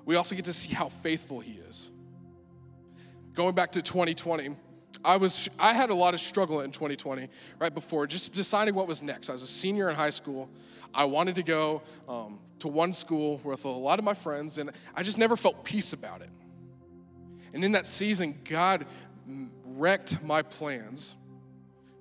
we 0.05 0.15
also 0.15 0.35
get 0.35 0.45
to 0.45 0.53
see 0.53 0.73
how 0.73 0.89
faithful 0.89 1.39
He 1.39 1.59
is. 1.69 1.91
Going 3.33 3.53
back 3.53 3.73
to 3.73 3.81
2020, 3.81 4.55
I 5.03 5.17
was 5.17 5.49
I 5.59 5.73
had 5.73 5.89
a 5.89 5.95
lot 5.95 6.13
of 6.13 6.19
struggle 6.19 6.61
in 6.61 6.71
2020 6.71 7.27
right 7.59 7.73
before 7.73 8.07
just 8.07 8.33
deciding 8.33 8.75
what 8.75 8.87
was 8.87 9.01
next. 9.01 9.29
I 9.29 9.33
was 9.33 9.43
a 9.43 9.47
senior 9.47 9.89
in 9.89 9.95
high 9.95 10.09
school. 10.09 10.49
I 10.93 11.05
wanted 11.05 11.35
to 11.35 11.43
go 11.43 11.81
um, 12.07 12.39
to 12.59 12.67
one 12.67 12.93
school 12.93 13.39
with 13.43 13.65
a 13.65 13.69
lot 13.69 13.99
of 13.99 14.05
my 14.05 14.13
friends, 14.13 14.57
and 14.57 14.71
I 14.95 15.03
just 15.03 15.17
never 15.17 15.35
felt 15.35 15.63
peace 15.63 15.93
about 15.93 16.21
it. 16.21 16.29
And 17.53 17.63
in 17.63 17.73
that 17.73 17.87
season, 17.87 18.35
God 18.43 18.85
wrecked 19.65 20.23
my 20.23 20.41
plans 20.41 21.15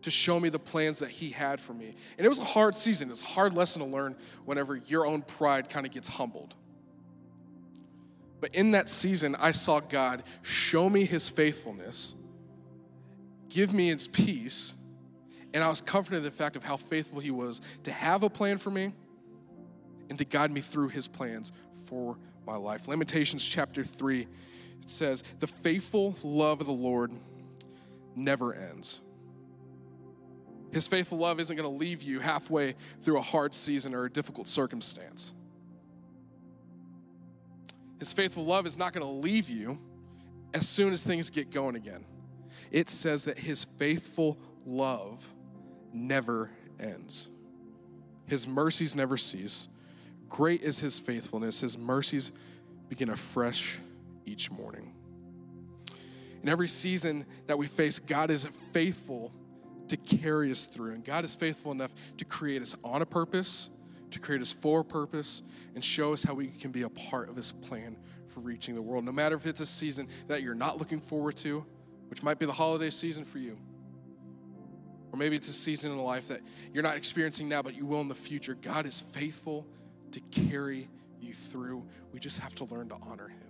to 0.02 0.10
show 0.10 0.38
me 0.38 0.48
the 0.48 0.58
plans 0.58 1.00
that 1.00 1.10
He 1.10 1.30
had 1.30 1.60
for 1.60 1.74
me. 1.74 1.92
And 2.16 2.24
it 2.24 2.28
was 2.28 2.38
a 2.38 2.44
hard 2.44 2.74
season. 2.76 3.10
It's 3.10 3.22
a 3.22 3.26
hard 3.26 3.54
lesson 3.54 3.82
to 3.82 3.88
learn 3.88 4.16
whenever 4.44 4.76
your 4.76 5.06
own 5.06 5.22
pride 5.22 5.68
kind 5.68 5.84
of 5.84 5.92
gets 5.92 6.08
humbled. 6.08 6.54
But 8.40 8.54
in 8.54 8.72
that 8.72 8.88
season, 8.88 9.34
I 9.34 9.50
saw 9.50 9.80
God 9.80 10.22
show 10.42 10.88
me 10.88 11.04
His 11.04 11.28
faithfulness 11.28 12.14
give 13.56 13.72
me 13.72 13.88
his 13.88 14.06
peace. 14.06 14.74
And 15.54 15.64
I 15.64 15.68
was 15.70 15.80
comforted 15.80 16.18
in 16.18 16.24
the 16.24 16.30
fact 16.30 16.56
of 16.56 16.62
how 16.62 16.76
faithful 16.76 17.20
he 17.20 17.30
was 17.30 17.62
to 17.84 17.90
have 17.90 18.22
a 18.22 18.28
plan 18.28 18.58
for 18.58 18.70
me 18.70 18.92
and 20.10 20.18
to 20.18 20.26
guide 20.26 20.50
me 20.50 20.60
through 20.60 20.88
his 20.88 21.08
plans 21.08 21.52
for 21.86 22.18
my 22.46 22.56
life. 22.56 22.86
Lamentations 22.86 23.42
chapter 23.42 23.82
3, 23.82 24.26
it 24.82 24.90
says, 24.90 25.24
The 25.40 25.46
faithful 25.46 26.14
love 26.22 26.60
of 26.60 26.66
the 26.66 26.74
Lord 26.74 27.12
never 28.14 28.52
ends. 28.52 29.00
His 30.70 30.86
faithful 30.86 31.16
love 31.16 31.40
isn't 31.40 31.56
going 31.56 31.68
to 31.68 31.76
leave 31.78 32.02
you 32.02 32.20
halfway 32.20 32.74
through 33.00 33.16
a 33.16 33.22
hard 33.22 33.54
season 33.54 33.94
or 33.94 34.04
a 34.04 34.10
difficult 34.10 34.48
circumstance. 34.48 35.32
His 37.98 38.12
faithful 38.12 38.44
love 38.44 38.66
is 38.66 38.76
not 38.76 38.92
going 38.92 39.06
to 39.06 39.12
leave 39.12 39.48
you 39.48 39.78
as 40.52 40.68
soon 40.68 40.92
as 40.92 41.02
things 41.02 41.30
get 41.30 41.50
going 41.50 41.74
again 41.74 42.04
it 42.70 42.88
says 42.88 43.24
that 43.24 43.38
his 43.38 43.64
faithful 43.64 44.38
love 44.64 45.32
never 45.92 46.50
ends. 46.78 47.28
His 48.26 48.46
mercies 48.46 48.94
never 48.94 49.16
cease. 49.16 49.68
Great 50.28 50.62
is 50.62 50.80
his 50.80 50.98
faithfulness. 50.98 51.60
His 51.60 51.78
mercies 51.78 52.32
begin 52.88 53.10
afresh 53.10 53.78
each 54.24 54.50
morning. 54.50 54.92
In 56.42 56.48
every 56.48 56.68
season 56.68 57.26
that 57.46 57.58
we 57.58 57.66
face, 57.66 57.98
God 57.98 58.30
is 58.30 58.46
faithful 58.72 59.32
to 59.88 59.96
carry 59.96 60.50
us 60.50 60.66
through. 60.66 60.92
And 60.92 61.04
God 61.04 61.24
is 61.24 61.34
faithful 61.34 61.72
enough 61.72 61.92
to 62.16 62.24
create 62.24 62.62
us 62.62 62.74
on 62.84 63.02
a 63.02 63.06
purpose, 63.06 63.70
to 64.10 64.18
create 64.18 64.40
us 64.40 64.52
for 64.52 64.80
a 64.80 64.84
purpose, 64.84 65.42
and 65.74 65.84
show 65.84 66.12
us 66.12 66.22
how 66.22 66.34
we 66.34 66.48
can 66.48 66.72
be 66.72 66.82
a 66.82 66.88
part 66.88 67.28
of 67.28 67.36
his 67.36 67.52
plan 67.52 67.96
for 68.28 68.40
reaching 68.40 68.74
the 68.74 68.82
world. 68.82 69.04
No 69.04 69.12
matter 69.12 69.36
if 69.36 69.46
it's 69.46 69.60
a 69.60 69.66
season 69.66 70.08
that 70.28 70.42
you're 70.42 70.54
not 70.54 70.78
looking 70.78 71.00
forward 71.00 71.36
to, 71.38 71.64
which 72.08 72.22
might 72.22 72.38
be 72.38 72.46
the 72.46 72.52
holiday 72.52 72.90
season 72.90 73.24
for 73.24 73.38
you. 73.38 73.56
Or 75.12 75.18
maybe 75.18 75.36
it's 75.36 75.48
a 75.48 75.52
season 75.52 75.92
in 75.92 75.98
life 75.98 76.28
that 76.28 76.40
you're 76.72 76.82
not 76.82 76.96
experiencing 76.96 77.48
now, 77.48 77.62
but 77.62 77.74
you 77.74 77.86
will 77.86 78.00
in 78.00 78.08
the 78.08 78.14
future. 78.14 78.54
God 78.54 78.86
is 78.86 79.00
faithful 79.00 79.66
to 80.12 80.20
carry 80.30 80.88
you 81.20 81.32
through. 81.32 81.86
We 82.12 82.20
just 82.20 82.40
have 82.40 82.54
to 82.56 82.64
learn 82.64 82.88
to 82.90 82.96
honor 83.02 83.28
Him. 83.28 83.45